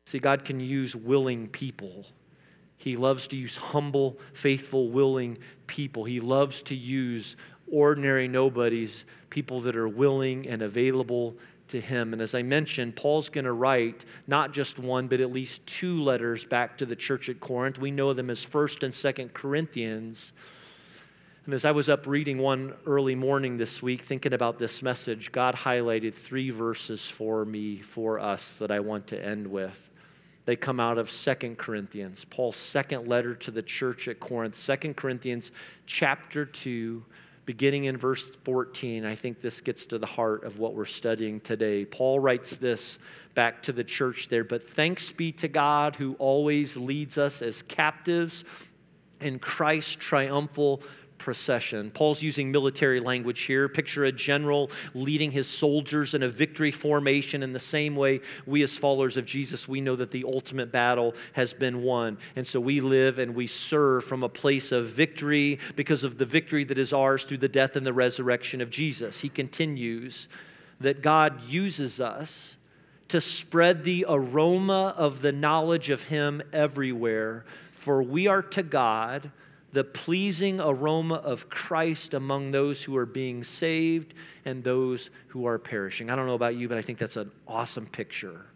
See, 0.06 0.20
God 0.20 0.46
can 0.46 0.60
use 0.60 0.96
willing 0.96 1.48
people. 1.48 2.06
He 2.78 2.96
loves 2.96 3.28
to 3.30 3.36
use 3.36 3.58
humble, 3.58 4.20
faithful, 4.34 4.90
willing 4.90 5.38
people. 5.66 6.04
He 6.06 6.20
loves 6.20 6.62
to 6.64 6.76
use 6.76 7.36
ordinary 7.70 8.28
nobodies, 8.28 9.06
people 9.30 9.60
that 9.62 9.76
are 9.76 9.88
willing 9.88 10.48
and 10.48 10.62
available 10.62 11.38
to 11.70 11.82
him. 11.82 12.14
And 12.14 12.22
as 12.22 12.34
I 12.34 12.44
mentioned, 12.44 12.96
Paul's 12.96 13.30
going 13.30 13.46
to 13.46 13.52
write 13.52 14.06
not 14.28 14.54
just 14.54 14.80
one, 14.80 15.08
but 15.08 15.20
at 15.20 15.32
least 15.32 15.66
two 15.66 16.02
letters 16.02 16.46
back 16.46 16.78
to 16.78 16.86
the 16.86 16.96
church 16.96 17.30
at 17.30 17.40
Corinth. 17.40 17.78
We 17.78 17.92
know 17.92 18.14
them 18.14 18.30
as 18.30 18.46
1st 18.46 18.84
and 18.84 18.94
2nd 18.94 19.34
Corinthians. 19.34 20.34
And 21.48 21.54
as 21.54 21.64
I 21.64 21.72
was 21.72 21.88
up 21.88 22.06
reading 22.06 22.40
one 22.40 22.74
early 22.86 23.16
morning 23.16 23.56
this 23.56 23.82
week, 23.82 24.02
thinking 24.02 24.34
about 24.34 24.60
this 24.60 24.84
message, 24.84 25.32
God 25.32 25.56
highlighted 25.56 26.14
three 26.14 26.50
verses 26.50 27.10
for 27.10 27.46
me, 27.46 27.78
for 27.78 28.20
us, 28.20 28.58
that 28.58 28.70
I 28.70 28.82
want 28.82 29.08
to 29.08 29.26
end 29.26 29.48
with. 29.48 29.90
They 30.44 30.58
come 30.58 30.82
out 30.82 30.98
of 30.98 31.10
Second 31.10 31.58
Corinthians, 31.58 32.26
Paul's 32.26 32.58
second 32.58 33.08
letter 33.08 33.34
to 33.34 33.52
the 33.52 33.62
church 33.62 34.10
at 34.10 34.20
Corinth, 34.20 34.56
Second 34.56 34.98
Corinthians 34.98 35.54
chapter 35.86 36.46
2, 36.46 37.02
beginning 37.46 37.86
in 37.86 37.96
verse 37.96 38.30
14, 38.44 39.06
I 39.06 39.16
think 39.16 39.40
this 39.40 39.62
gets 39.62 39.86
to 39.86 39.98
the 39.98 40.06
heart 40.06 40.44
of 40.44 40.60
what 40.60 40.74
we're 40.74 40.84
studying 40.84 41.40
today. 41.40 41.86
Paul 41.86 42.20
writes 42.20 42.58
this 42.58 43.00
back 43.36 43.64
to 43.64 43.72
the 43.72 43.86
church 43.86 44.28
there 44.28 44.44
But 44.44 44.64
thanks 44.64 45.14
be 45.14 45.32
to 45.32 45.48
God 45.48 45.96
who 45.96 46.16
always 46.20 46.76
leads 46.76 47.18
us 47.18 47.42
as 47.42 47.62
captives 47.62 48.44
in 49.22 49.40
Christ's 49.40 49.96
triumphal 49.96 50.82
procession. 51.18 51.92
Paul's 51.92 52.22
using 52.22 52.52
military 52.52 53.00
language 53.00 53.42
here. 53.42 53.68
Picture 53.68 54.06
a 54.06 54.12
general 54.12 54.70
leading 54.94 55.32
his 55.32 55.48
soldiers 55.48 56.14
in 56.14 56.24
a 56.24 56.28
victory 56.28 56.72
formation. 56.72 57.44
In 57.44 57.54
the 57.54 57.60
same 57.60 57.96
way, 57.96 58.22
we 58.46 58.64
as 58.64 58.78
followers 58.78 59.18
of 59.18 59.26
Jesus, 59.26 59.68
we 59.68 59.82
know 59.82 59.96
that 59.96 60.12
the 60.12 60.26
ultimate 60.26 60.72
battle 60.72 61.16
has 61.34 61.54
been 61.54 61.82
won. 61.82 62.18
And 62.36 62.46
so 62.46 62.60
we 62.60 62.82
live 62.82 63.20
and 63.20 63.36
we 63.36 63.48
serve 63.48 64.04
from 64.04 64.24
a 64.24 64.30
place 64.30 64.72
of 64.72 64.86
victory 64.86 65.60
because 65.76 66.04
of 66.04 66.18
the 66.18 66.26
victory 66.26 66.64
that 66.66 66.78
is 66.78 66.94
ours 66.94 67.24
through 67.24 67.40
the 67.40 67.48
death 67.48 67.76
and 67.76 67.86
the 67.86 67.94
resurrection 67.94 68.62
of 68.62 68.70
Jesus. 68.70 69.22
He 69.22 69.30
continues 69.30 70.28
that 70.80 71.02
God 71.02 71.42
uses 71.44 72.00
us 72.00 72.58
to 73.08 73.22
spread 73.22 73.84
the 73.84 74.06
aroma 74.08 74.94
of 74.98 75.22
the 75.22 75.32
knowledge 75.32 75.90
of 75.90 76.04
Him 76.04 76.42
everywhere. 76.52 77.46
For 77.72 78.04
we 78.04 78.28
are 78.28 78.42
to 78.42 78.64
God 78.64 79.32
the 79.78 79.84
pleasing 79.84 80.60
aroma 80.60 81.14
of 81.18 81.52
Christ 81.52 82.16
among 82.16 82.50
those 82.50 82.84
who 82.84 82.98
are 82.98 83.06
being 83.06 83.44
saved 83.44 84.16
and 84.44 84.64
those 84.64 85.12
who 85.28 85.46
are 85.46 85.60
perishing. 85.60 86.10
I 86.10 86.16
don't 86.16 86.26
know 86.26 86.34
about 86.34 86.56
you, 86.56 86.68
but 86.68 86.80
I 86.80 86.82
think 86.82 86.98
that's 86.98 87.16
an 87.16 87.30
awesome 87.48 87.86
picture. 87.86 88.48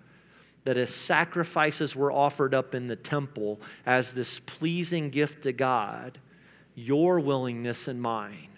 That 0.64 0.78
as 0.78 0.90
sacrifices 0.90 1.96
were 1.96 2.12
offered 2.12 2.56
up 2.56 2.74
in 2.74 2.88
the 2.88 2.96
temple 2.96 3.62
as 3.86 4.16
this 4.16 4.40
pleasing 4.40 5.12
gift 5.12 5.44
to 5.44 5.54
God, 5.54 6.18
your 6.74 7.20
willingness 7.20 7.88
and 7.88 8.02
mine, 8.02 8.50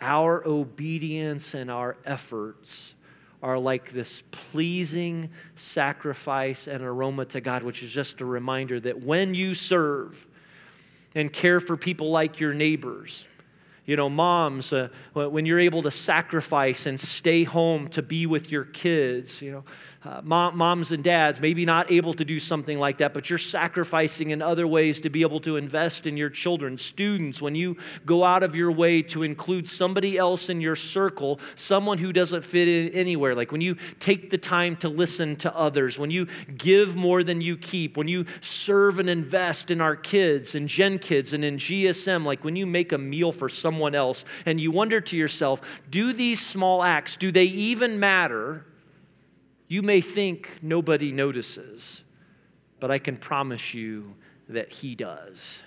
our 0.00 0.46
obedience 0.46 1.54
and 1.54 1.68
our 1.72 1.96
efforts 2.04 2.94
are 3.42 3.58
like 3.58 3.90
this 3.90 4.22
pleasing 4.30 5.28
sacrifice 5.56 6.68
and 6.68 6.84
aroma 6.84 7.24
to 7.24 7.40
God, 7.40 7.64
which 7.64 7.82
is 7.82 7.90
just 7.90 8.20
a 8.20 8.24
reminder 8.24 8.78
that 8.78 9.02
when 9.02 9.34
you 9.34 9.54
serve, 9.54 10.28
and 11.16 11.32
care 11.32 11.58
for 11.60 11.76
people 11.76 12.10
like 12.10 12.38
your 12.38 12.54
neighbors. 12.54 13.26
You 13.86 13.96
know, 13.96 14.10
moms, 14.10 14.72
uh, 14.72 14.88
when 15.14 15.46
you're 15.46 15.60
able 15.60 15.82
to 15.82 15.90
sacrifice 15.90 16.86
and 16.86 16.98
stay 17.00 17.44
home 17.44 17.88
to 17.88 18.02
be 18.02 18.26
with 18.26 18.52
your 18.52 18.64
kids, 18.64 19.40
you 19.40 19.52
know, 19.52 19.64
uh, 20.06 20.20
mom, 20.22 20.56
moms 20.56 20.92
and 20.92 21.02
dads, 21.02 21.40
maybe 21.40 21.64
not 21.64 21.90
able 21.90 22.14
to 22.14 22.24
do 22.24 22.38
something 22.38 22.78
like 22.78 22.98
that, 22.98 23.12
but 23.12 23.28
you're 23.28 23.38
sacrificing 23.38 24.30
in 24.30 24.40
other 24.40 24.66
ways 24.66 25.00
to 25.00 25.10
be 25.10 25.22
able 25.22 25.40
to 25.40 25.56
invest 25.56 26.06
in 26.06 26.16
your 26.16 26.30
children. 26.30 26.78
Students, 26.78 27.42
when 27.42 27.54
you 27.54 27.76
go 28.04 28.22
out 28.22 28.42
of 28.42 28.54
your 28.54 28.70
way 28.70 29.02
to 29.02 29.22
include 29.22 29.66
somebody 29.66 30.16
else 30.16 30.48
in 30.48 30.60
your 30.60 30.76
circle, 30.76 31.40
someone 31.56 31.98
who 31.98 32.12
doesn't 32.12 32.44
fit 32.44 32.68
in 32.68 32.92
anywhere, 32.92 33.34
like 33.34 33.50
when 33.50 33.60
you 33.60 33.74
take 33.98 34.30
the 34.30 34.38
time 34.38 34.76
to 34.76 34.88
listen 34.88 35.34
to 35.36 35.54
others, 35.56 35.98
when 35.98 36.10
you 36.10 36.26
give 36.56 36.94
more 36.94 37.24
than 37.24 37.40
you 37.40 37.56
keep, 37.56 37.96
when 37.96 38.08
you 38.08 38.26
serve 38.40 38.98
and 38.98 39.10
invest 39.10 39.70
in 39.70 39.80
our 39.80 39.96
kids 39.96 40.54
and 40.54 40.68
Gen 40.68 40.98
Kids 40.98 41.32
and 41.32 41.44
in 41.44 41.56
GSM, 41.56 42.24
like 42.24 42.44
when 42.44 42.54
you 42.54 42.66
make 42.66 42.92
a 42.92 42.98
meal 42.98 43.32
for 43.32 43.48
someone 43.48 43.94
else 43.94 44.24
and 44.44 44.60
you 44.60 44.70
wonder 44.70 45.00
to 45.00 45.16
yourself, 45.16 45.82
do 45.90 46.12
these 46.12 46.40
small 46.40 46.82
acts, 46.82 47.16
do 47.16 47.32
they 47.32 47.44
even 47.44 47.98
matter? 47.98 48.64
You 49.68 49.82
may 49.82 50.00
think 50.00 50.58
nobody 50.62 51.12
notices, 51.12 52.04
but 52.78 52.90
I 52.90 52.98
can 52.98 53.16
promise 53.16 53.74
you 53.74 54.14
that 54.48 54.72
He 54.72 54.94
does. 54.94 55.64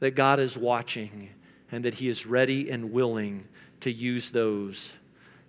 That 0.00 0.12
God 0.12 0.40
is 0.40 0.58
watching 0.58 1.30
and 1.70 1.84
that 1.84 1.94
He 1.94 2.08
is 2.08 2.26
ready 2.26 2.70
and 2.70 2.92
willing 2.92 3.46
to 3.80 3.90
use 3.90 4.30
those 4.30 4.96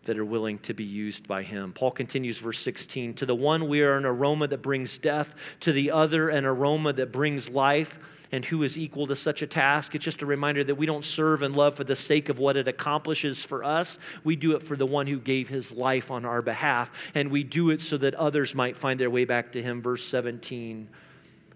that 0.05 0.17
are 0.17 0.25
willing 0.25 0.57
to 0.59 0.73
be 0.73 0.83
used 0.83 1.27
by 1.27 1.43
him. 1.43 1.71
Paul 1.71 1.91
continues, 1.91 2.39
verse 2.39 2.59
16 2.59 3.13
To 3.15 3.25
the 3.25 3.35
one 3.35 3.67
we 3.67 3.81
are 3.81 3.97
an 3.97 4.05
aroma 4.05 4.47
that 4.47 4.61
brings 4.61 4.97
death, 4.97 5.55
to 5.61 5.71
the 5.71 5.91
other 5.91 6.29
an 6.29 6.45
aroma 6.45 6.93
that 6.93 7.11
brings 7.11 7.49
life 7.49 7.99
and 8.33 8.43
who 8.43 8.63
is 8.63 8.79
equal 8.79 9.05
to 9.05 9.15
such 9.15 9.43
a 9.43 9.47
task. 9.47 9.93
It's 9.93 10.03
just 10.03 10.23
a 10.23 10.25
reminder 10.25 10.63
that 10.63 10.73
we 10.73 10.87
don't 10.87 11.05
serve 11.05 11.43
and 11.43 11.55
love 11.55 11.75
for 11.75 11.83
the 11.83 11.95
sake 11.95 12.29
of 12.29 12.39
what 12.39 12.57
it 12.57 12.67
accomplishes 12.67 13.43
for 13.43 13.63
us. 13.63 13.99
We 14.23 14.35
do 14.35 14.55
it 14.55 14.63
for 14.63 14.75
the 14.75 14.87
one 14.87 15.05
who 15.05 15.19
gave 15.19 15.49
his 15.49 15.71
life 15.71 16.09
on 16.09 16.25
our 16.25 16.41
behalf, 16.41 17.11
and 17.13 17.29
we 17.29 17.43
do 17.43 17.69
it 17.69 17.79
so 17.79 17.95
that 17.97 18.15
others 18.15 18.55
might 18.55 18.75
find 18.75 18.99
their 18.99 19.11
way 19.11 19.25
back 19.25 19.51
to 19.51 19.61
him. 19.61 19.83
Verse 19.83 20.03
17 20.03 20.89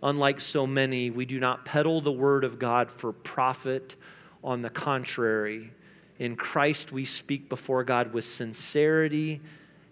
Unlike 0.03 0.39
so 0.39 0.67
many, 0.67 1.09
we 1.09 1.25
do 1.25 1.39
not 1.39 1.65
peddle 1.65 1.99
the 1.99 2.11
word 2.11 2.43
of 2.43 2.59
God 2.59 2.91
for 2.91 3.11
profit. 3.11 3.95
On 4.43 4.61
the 4.61 4.69
contrary, 4.69 5.71
in 6.19 6.35
Christ 6.35 6.91
we 6.91 7.05
speak 7.05 7.49
before 7.49 7.83
God 7.83 8.13
with 8.13 8.23
sincerity 8.23 9.41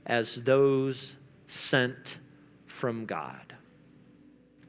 as 0.05 0.43
those 0.43 1.17
sent 1.47 2.19
from 2.67 3.07
God. 3.07 3.55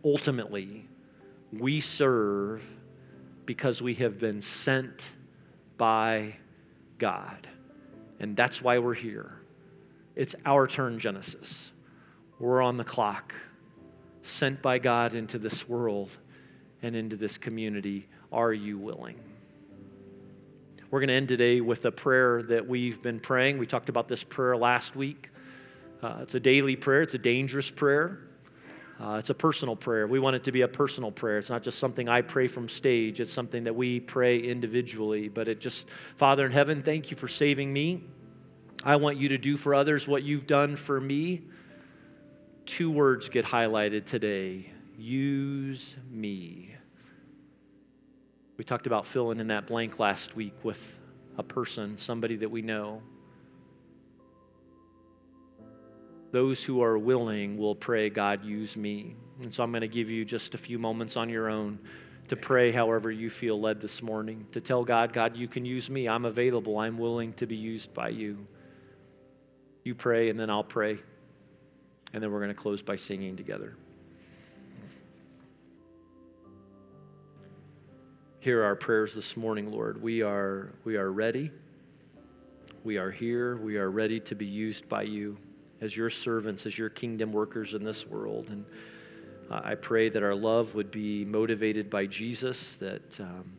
Ultimately, 0.02 0.86
we 1.60 1.80
serve 1.80 2.68
because 3.44 3.80
we 3.80 3.94
have 3.94 4.18
been 4.18 4.40
sent 4.40 5.12
by 5.76 6.36
God. 6.98 7.46
And 8.18 8.36
that's 8.36 8.62
why 8.62 8.78
we're 8.78 8.94
here. 8.94 9.40
It's 10.14 10.34
our 10.44 10.66
turn, 10.66 10.98
Genesis. 10.98 11.72
We're 12.38 12.62
on 12.62 12.76
the 12.76 12.84
clock, 12.84 13.34
sent 14.22 14.62
by 14.62 14.78
God 14.78 15.14
into 15.14 15.38
this 15.38 15.68
world 15.68 16.16
and 16.82 16.96
into 16.96 17.16
this 17.16 17.38
community. 17.38 18.08
Are 18.32 18.52
you 18.52 18.78
willing? 18.78 19.20
We're 20.90 21.00
going 21.00 21.08
to 21.08 21.14
end 21.14 21.28
today 21.28 21.60
with 21.60 21.84
a 21.84 21.92
prayer 21.92 22.42
that 22.44 22.66
we've 22.66 23.02
been 23.02 23.20
praying. 23.20 23.58
We 23.58 23.66
talked 23.66 23.88
about 23.88 24.08
this 24.08 24.24
prayer 24.24 24.56
last 24.56 24.96
week. 24.96 25.30
Uh, 26.02 26.18
it's 26.22 26.34
a 26.34 26.40
daily 26.40 26.76
prayer, 26.76 27.02
it's 27.02 27.14
a 27.14 27.18
dangerous 27.18 27.70
prayer. 27.70 28.20
Uh, 28.98 29.16
it's 29.18 29.30
a 29.30 29.34
personal 29.34 29.76
prayer. 29.76 30.06
We 30.06 30.18
want 30.18 30.36
it 30.36 30.44
to 30.44 30.52
be 30.52 30.62
a 30.62 30.68
personal 30.68 31.10
prayer. 31.10 31.38
It's 31.38 31.50
not 31.50 31.62
just 31.62 31.78
something 31.78 32.08
I 32.08 32.22
pray 32.22 32.46
from 32.46 32.68
stage, 32.68 33.20
it's 33.20 33.32
something 33.32 33.64
that 33.64 33.76
we 33.76 34.00
pray 34.00 34.38
individually. 34.38 35.28
But 35.28 35.48
it 35.48 35.60
just, 35.60 35.90
Father 35.90 36.46
in 36.46 36.52
heaven, 36.52 36.82
thank 36.82 37.10
you 37.10 37.16
for 37.16 37.28
saving 37.28 37.72
me. 37.72 38.04
I 38.84 38.96
want 38.96 39.18
you 39.18 39.30
to 39.30 39.38
do 39.38 39.56
for 39.56 39.74
others 39.74 40.08
what 40.08 40.22
you've 40.22 40.46
done 40.46 40.76
for 40.76 41.00
me. 41.00 41.42
Two 42.64 42.90
words 42.90 43.28
get 43.28 43.44
highlighted 43.44 44.06
today 44.06 44.70
use 44.98 45.96
me. 46.10 46.74
We 48.56 48.64
talked 48.64 48.86
about 48.86 49.06
filling 49.06 49.40
in 49.40 49.48
that 49.48 49.66
blank 49.66 49.98
last 49.98 50.34
week 50.34 50.54
with 50.62 51.00
a 51.36 51.42
person, 51.42 51.98
somebody 51.98 52.36
that 52.36 52.50
we 52.50 52.62
know. 52.62 53.02
Those 56.32 56.64
who 56.64 56.82
are 56.82 56.98
willing 56.98 57.56
will 57.56 57.74
pray, 57.74 58.10
God, 58.10 58.44
use 58.44 58.76
me. 58.76 59.14
And 59.42 59.52
so 59.52 59.62
I'm 59.62 59.70
going 59.70 59.82
to 59.82 59.88
give 59.88 60.10
you 60.10 60.24
just 60.24 60.54
a 60.54 60.58
few 60.58 60.78
moments 60.78 61.16
on 61.16 61.28
your 61.28 61.48
own 61.48 61.78
to 62.28 62.36
pray 62.36 62.72
however 62.72 63.10
you 63.10 63.30
feel 63.30 63.60
led 63.60 63.80
this 63.80 64.02
morning, 64.02 64.46
to 64.52 64.60
tell 64.60 64.84
God, 64.84 65.12
God, 65.12 65.36
you 65.36 65.46
can 65.46 65.64
use 65.64 65.88
me. 65.88 66.08
I'm 66.08 66.24
available. 66.24 66.78
I'm 66.78 66.98
willing 66.98 67.32
to 67.34 67.46
be 67.46 67.54
used 67.54 67.94
by 67.94 68.08
you. 68.08 68.46
You 69.84 69.94
pray, 69.94 70.28
and 70.30 70.38
then 70.38 70.50
I'll 70.50 70.64
pray. 70.64 70.98
And 72.12 72.22
then 72.22 72.32
we're 72.32 72.40
going 72.40 72.48
to 72.48 72.54
close 72.54 72.82
by 72.82 72.96
singing 72.96 73.36
together. 73.36 73.76
Hear 78.40 78.62
our 78.64 78.76
prayers 78.76 79.14
this 79.14 79.36
morning, 79.36 79.70
Lord. 79.70 80.02
We 80.02 80.22
are, 80.22 80.72
we 80.84 80.96
are 80.96 81.10
ready. 81.10 81.50
We 82.82 82.98
are 82.98 83.10
here. 83.10 83.56
We 83.56 83.76
are 83.76 83.90
ready 83.90 84.18
to 84.20 84.34
be 84.34 84.46
used 84.46 84.88
by 84.88 85.02
you 85.02 85.36
as 85.80 85.96
your 85.96 86.10
servants, 86.10 86.66
as 86.66 86.78
your 86.78 86.88
kingdom 86.88 87.32
workers 87.32 87.74
in 87.74 87.84
this 87.84 88.06
world. 88.06 88.48
And 88.50 88.64
I 89.50 89.74
pray 89.74 90.08
that 90.08 90.22
our 90.22 90.34
love 90.34 90.74
would 90.74 90.90
be 90.90 91.24
motivated 91.24 91.88
by 91.88 92.06
Jesus, 92.06 92.76
that, 92.76 93.20
um, 93.20 93.52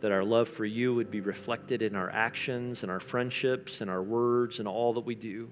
that 0.00 0.12
our 0.12 0.24
love 0.24 0.48
for 0.48 0.64
you 0.64 0.94
would 0.94 1.10
be 1.10 1.20
reflected 1.20 1.82
in 1.82 1.96
our 1.96 2.10
actions 2.10 2.82
and 2.82 2.90
our 2.90 3.00
friendships 3.00 3.80
and 3.80 3.90
our 3.90 4.02
words 4.02 4.58
and 4.58 4.68
all 4.68 4.94
that 4.94 5.04
we 5.04 5.14
do. 5.14 5.50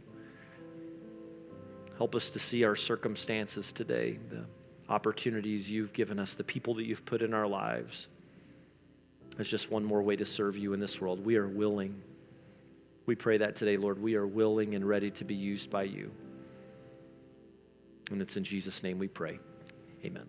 Help 1.98 2.14
us 2.14 2.30
to 2.30 2.38
see 2.38 2.64
our 2.64 2.74
circumstances 2.74 3.72
today, 3.72 4.18
the 4.28 4.44
opportunities 4.88 5.70
you've 5.70 5.92
given 5.92 6.18
us, 6.18 6.34
the 6.34 6.44
people 6.44 6.74
that 6.74 6.84
you've 6.84 7.04
put 7.04 7.22
in 7.22 7.34
our 7.34 7.46
lives 7.46 8.08
as 9.38 9.48
just 9.48 9.70
one 9.70 9.84
more 9.84 10.02
way 10.02 10.16
to 10.16 10.24
serve 10.24 10.56
you 10.56 10.72
in 10.72 10.80
this 10.80 11.00
world. 11.00 11.24
We 11.24 11.36
are 11.36 11.48
willing 11.48 12.02
we 13.06 13.14
pray 13.14 13.38
that 13.38 13.56
today, 13.56 13.76
Lord. 13.76 14.00
We 14.00 14.14
are 14.14 14.26
willing 14.26 14.74
and 14.74 14.86
ready 14.86 15.10
to 15.12 15.24
be 15.24 15.34
used 15.34 15.70
by 15.70 15.84
you. 15.84 16.10
And 18.10 18.20
it's 18.20 18.36
in 18.36 18.44
Jesus' 18.44 18.82
name 18.82 18.98
we 18.98 19.08
pray. 19.08 19.38
Amen. 20.04 20.28